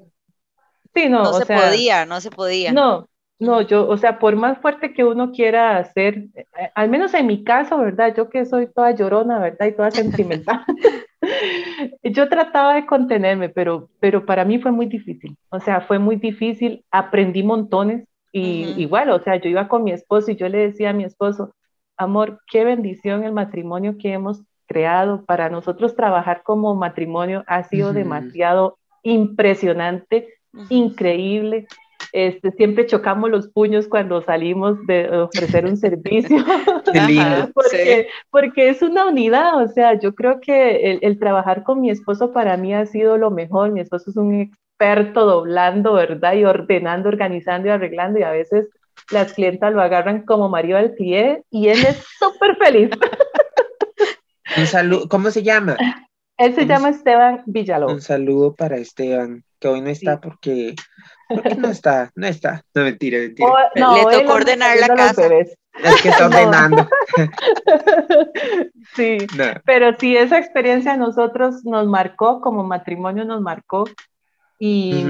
[0.94, 2.70] Sí, no, no se podía, no se podía.
[2.70, 3.08] No,
[3.40, 6.46] no, yo, o sea, por más fuerte que uno quiera hacer, eh,
[6.76, 8.14] al menos en mi caso, ¿verdad?
[8.16, 9.66] Yo que soy toda llorona, ¿verdad?
[9.66, 10.64] Y toda sentimental.
[12.04, 15.36] yo trataba de contenerme, pero, pero para mí fue muy difícil.
[15.48, 19.90] O sea, fue muy difícil, aprendí montones y igual, o sea, yo iba con mi
[19.90, 21.52] esposo y yo le decía a mi esposo,
[22.01, 25.24] amor, qué bendición el matrimonio que hemos creado.
[25.24, 30.28] Para nosotros trabajar como matrimonio ha sido demasiado impresionante,
[30.68, 31.66] increíble.
[32.12, 36.38] Este, siempre chocamos los puños cuando salimos de ofrecer un servicio.
[37.55, 42.32] porque, porque, es una unidad, o sea, yo creo que el, trabajar con mi esposo
[42.32, 43.70] para mí ha sido lo mejor.
[43.70, 46.34] Mi esposo es un experto doblando, ¿verdad?
[46.34, 48.70] Y ordenando, organizando y arreglando, y a veces
[49.11, 52.90] las clientas lo agarran como Mario al pie y él es súper feliz.
[54.57, 55.76] Un saludo, ¿cómo se llama?
[56.36, 57.94] Él se llama Esteban Villalobos.
[57.94, 60.74] Un saludo para Esteban, que hoy no está porque,
[61.59, 62.64] no está, no está.
[62.74, 63.70] No, mentira, mentira.
[63.76, 65.28] no, Le tocó ordenar la casa.
[65.34, 66.88] Es que está ordenando.
[68.96, 69.18] sí,
[69.64, 73.84] pero sí, esa experiencia a nosotros nos marcó, como matrimonio nos marcó.
[74.59, 75.05] Y,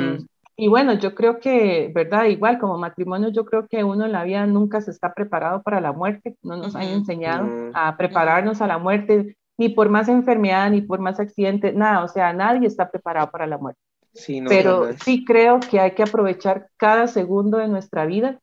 [0.60, 2.26] y bueno, yo creo que, ¿verdad?
[2.26, 5.80] Igual como matrimonio, yo creo que uno en la vida nunca se está preparado para
[5.80, 6.36] la muerte.
[6.42, 11.00] No nos han enseñado a prepararnos a la muerte ni por más enfermedad, ni por
[11.00, 13.80] más accidente, nada, o sea, nadie está preparado para la muerte.
[14.14, 18.38] Sí, Pero sí creo que hay que aprovechar cada segundo de nuestra vida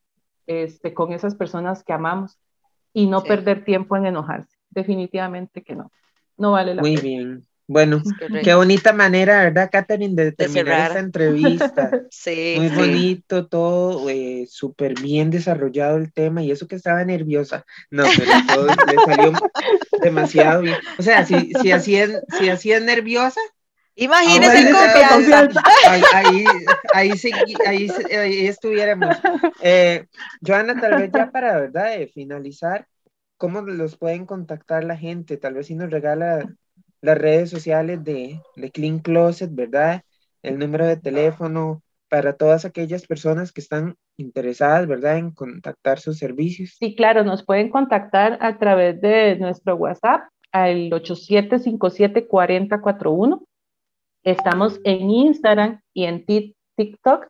[0.46, 2.40] este, con esas personas que amamos
[2.94, 4.58] y no perder tiempo en enojarse.
[4.70, 5.92] Definitivamente que no.
[6.38, 6.94] No vale la pena.
[6.94, 7.44] Muy bien.
[7.70, 8.02] Bueno,
[8.44, 11.92] qué bonita manera, ¿verdad, Catherine, de terminar esta entrevista?
[12.10, 12.56] sí.
[12.58, 17.66] Muy bonito, todo eh, súper bien desarrollado el tema y eso que estaba nerviosa.
[17.92, 19.34] No, pero todo le salió
[20.02, 20.78] demasiado bien.
[20.98, 23.42] O sea, si, si, así, es, si así es nerviosa.
[23.96, 25.64] Imagínese en confianza.
[25.90, 26.46] Ahí, ahí,
[26.94, 27.12] ahí,
[27.66, 29.18] ahí, ahí, estuviéramos.
[29.62, 30.06] Eh,
[30.46, 32.88] Joana, tal vez ya para, ¿verdad?, de finalizar,
[33.36, 35.36] ¿cómo los pueden contactar la gente?
[35.36, 36.48] Tal vez si nos regala
[37.02, 40.04] las redes sociales de, de Clean Closet, ¿verdad?
[40.44, 46.18] El número de teléfono para todas aquellas personas que están interesadas, ¿verdad?, en contactar sus
[46.18, 46.76] servicios.
[46.80, 53.46] Sí, claro, nos pueden contactar a través de nuestro WhatsApp al 87574041.
[54.24, 57.28] Estamos en Instagram y en TikTok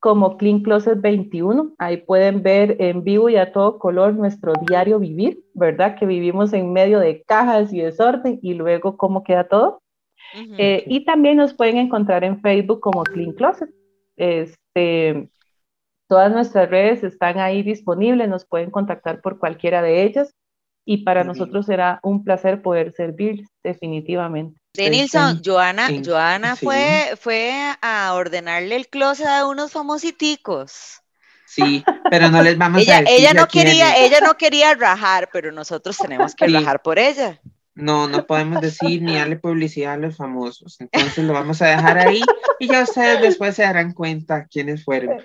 [0.00, 1.74] como Clean Closet 21.
[1.78, 5.96] Ahí pueden ver en vivo y a todo color nuestro diario vivir, ¿verdad?
[5.98, 9.82] Que vivimos en medio de cajas y desorden y luego cómo queda todo.
[10.58, 13.70] Eh, y también nos pueden encontrar en Facebook como Clean Closet.
[14.16, 15.30] Este,
[16.06, 20.34] todas nuestras redes están ahí disponibles, nos pueden contactar por cualquiera de ellas
[20.90, 24.58] y para nosotros será un placer poder servir definitivamente.
[24.72, 31.02] Denilson, Joana, Joana fue, fue a ordenarle el closet a unos famositicos.
[31.46, 33.16] Sí, pero no les vamos ella, a decir.
[33.18, 37.38] Ella no quería, ella no quería rajar, pero nosotros tenemos que rajar por ella.
[37.74, 40.80] No, no podemos decir ni darle publicidad a los famosos.
[40.80, 42.22] Entonces lo vamos a dejar ahí
[42.58, 45.18] y ya ustedes después se darán cuenta quiénes fueron.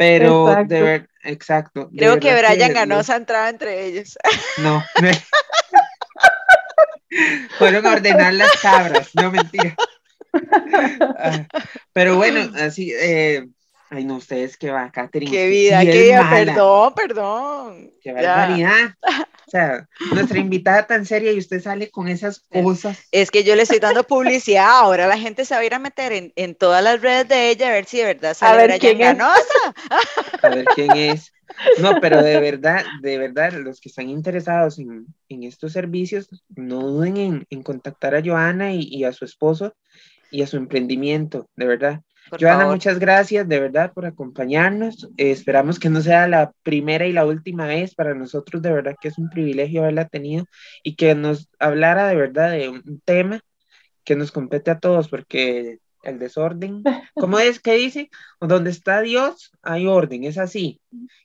[0.00, 1.90] Pero de ver, exacto.
[1.94, 4.16] Creo que Brian Ganosa entraba entre ellos.
[4.56, 4.82] No,
[7.58, 9.76] Fueron a ordenar las cabras, no mentira.
[11.18, 11.46] Ah,
[11.92, 13.46] pero bueno, así, eh,
[13.90, 15.30] ay no, ustedes que va, Catherine.
[15.30, 17.92] Qué vida, qué vida, perdón, perdón.
[18.00, 18.94] Qué barbaridad.
[19.50, 23.00] O sea, nuestra invitada tan seria y usted sale con esas cosas.
[23.10, 25.80] Es que yo le estoy dando publicidad, ahora la gente se va a ir a
[25.80, 28.66] meter en, en todas las redes de ella a ver si de verdad sale a
[28.68, 29.74] ver quién Ganosa.
[30.40, 31.32] A ver quién es.
[31.80, 36.80] No, pero de verdad, de verdad, los que están interesados en, en estos servicios, no
[36.82, 39.74] duden en, en contactar a Joana y, y, a su esposo
[40.30, 42.02] y a su emprendimiento, de verdad.
[42.38, 45.08] Joana, muchas gracias de verdad por acompañarnos.
[45.16, 47.94] Eh, esperamos que no sea la primera y la última vez.
[47.94, 50.44] Para nosotros de verdad que es un privilegio haberla tenido
[50.82, 53.40] y que nos hablara de verdad de un tema
[54.04, 56.82] que nos compete a todos, porque el desorden.
[57.14, 58.10] ¿Cómo es que dice?
[58.40, 60.80] Donde está Dios hay orden, es así.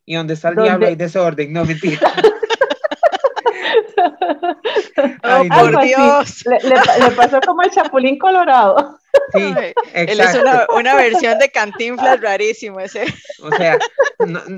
[0.06, 2.00] Y donde está el diablo hay desorden, no mentira.
[5.24, 6.44] Ay, por Dios.
[6.46, 9.00] Le, pasó como el chapulín colorado.
[9.34, 9.54] Sí,
[9.94, 13.06] Él es una, una, versión de cantinflas rarísimo ese.
[13.42, 13.78] O sea,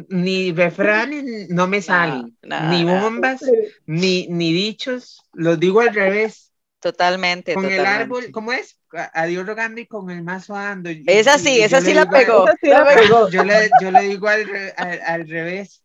[0.09, 2.35] ni refranes no me salen,
[2.69, 3.41] ni bombas,
[3.85, 6.51] ni, ni dichos, los digo al revés.
[6.79, 7.53] Totalmente.
[7.53, 8.79] Con el árbol, ¿cómo es?
[8.91, 10.89] A Dios rogando y con el mazo ando.
[11.07, 12.45] Esa sí, esa sí la pegó.
[13.31, 14.45] Yo le, yo le digo al,
[14.77, 15.83] al, al revés.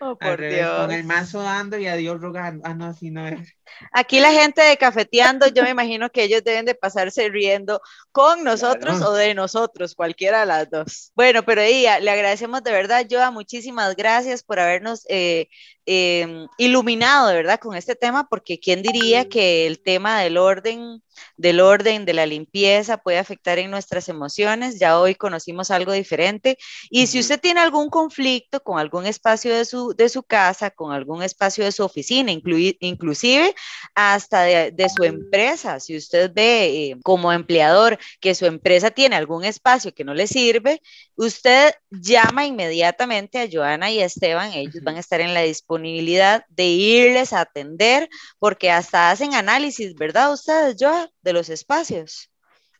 [0.00, 0.80] Oh, por Dios.
[0.80, 2.62] Con el mazo dando y a Dios rogando.
[2.66, 3.56] Ah, no, así no es.
[3.92, 7.80] Aquí la gente de cafeteando, yo me imagino que ellos deben de pasarse riendo
[8.12, 11.12] con nosotros o de nosotros, cualquiera de las dos.
[11.14, 15.48] Bueno, pero ella, le agradecemos de verdad, Joa, muchísimas gracias por habernos eh,
[15.86, 21.02] eh, iluminado, de verdad, con este tema, porque quién diría que el tema del orden
[21.36, 24.78] del orden, de la limpieza, puede afectar en nuestras emociones.
[24.78, 26.58] Ya hoy conocimos algo diferente.
[26.90, 30.92] Y si usted tiene algún conflicto con algún espacio de su, de su casa, con
[30.92, 33.53] algún espacio de su oficina, inclusive
[33.94, 39.44] hasta de, su empresa, si usted ve eh, como empleador que su empresa tiene algún
[39.44, 40.80] espacio que no le sirve,
[41.16, 44.52] usted llama inmediatamente a Joana y a Esteban.
[44.52, 49.94] Ellos van a estar en la disponibilidad de irles a atender porque hasta hacen análisis,
[49.94, 50.32] ¿verdad?
[50.32, 50.94] Ustedes, Joana?
[51.22, 52.30] de los espacios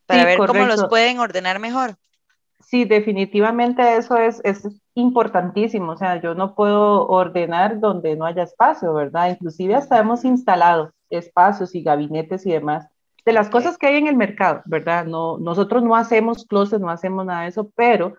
[0.07, 1.97] para ver cómo los pueden ordenar mejor.
[2.61, 4.63] Sí, definitivamente eso es, es
[4.95, 5.93] importantísimo.
[5.93, 9.31] O sea, yo no puedo ordenar donde no haya espacio, ¿verdad?
[9.31, 12.89] Inclusive hasta hemos instalado espacios y gabinetes y demás
[13.25, 15.07] de las cosas que hay en el mercado, ¿verdad?
[15.07, 18.17] No, nosotros no hacemos closet, no hacemos nada de eso, pero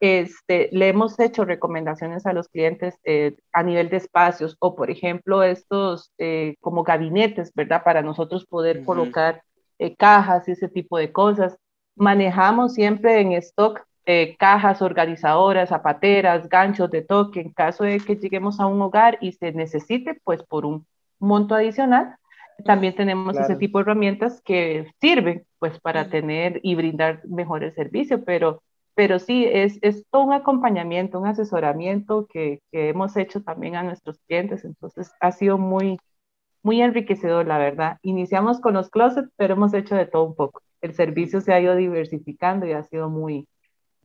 [0.00, 4.90] este, le hemos hecho recomendaciones a los clientes eh, a nivel de espacios o, por
[4.90, 7.82] ejemplo, estos eh, como gabinetes, ¿verdad?
[7.84, 9.42] Para nosotros poder colocar
[9.78, 11.56] eh, cajas y ese tipo de cosas.
[11.94, 18.16] Manejamos siempre en stock eh, cajas organizadoras, zapateras, ganchos de toque, en caso de que
[18.16, 20.86] lleguemos a un hogar y se necesite, pues por un
[21.18, 22.16] monto adicional.
[22.64, 28.20] También tenemos ese tipo de herramientas que sirven pues para tener y brindar mejores servicios,
[28.24, 28.62] pero,
[28.94, 33.82] pero sí, es, es todo un acompañamiento, un asesoramiento que, que hemos hecho también a
[33.82, 35.98] nuestros clientes, entonces ha sido muy,
[36.62, 37.98] muy enriquecedor, la verdad.
[38.02, 40.62] Iniciamos con los closets, pero hemos hecho de todo un poco.
[40.80, 43.46] El servicio se ha ido diversificando y ha sido muy,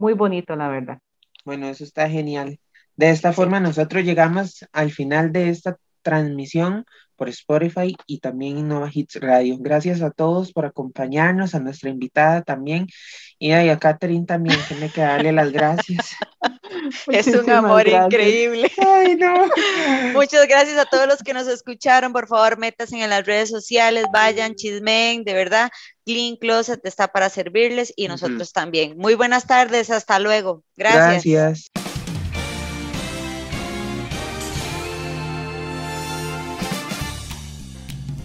[0.02, 1.00] muy bonito, la verdad.
[1.46, 2.60] Bueno, eso está genial.
[2.96, 6.86] De esta forma nosotros llegamos al final de esta transmisión
[7.16, 9.58] por Spotify y también Innova Hits Radio.
[9.60, 12.88] Gracias a todos por acompañarnos, a nuestra invitada también
[13.38, 16.16] y a Catherine también, tiene que darle las gracias.
[17.12, 18.72] es un amor increíble.
[18.78, 19.50] Ay, no.
[20.14, 22.14] Muchas gracias a todos los que nos escucharon.
[22.14, 25.70] Por favor, métanse en las redes sociales, vayan, chismen, de verdad.
[26.06, 28.98] Clean Closet está para servirles y nosotros también.
[28.98, 30.64] Muy buenas tardes, hasta luego.
[30.76, 31.24] Gracias.
[31.24, 31.72] Gracias.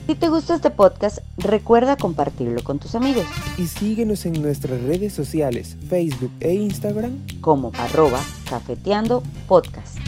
[0.07, 3.25] Si te gusta este podcast, recuerda compartirlo con tus amigos.
[3.59, 9.99] Y síguenos en nuestras redes sociales, Facebook e Instagram como arroba cafeteando podcast.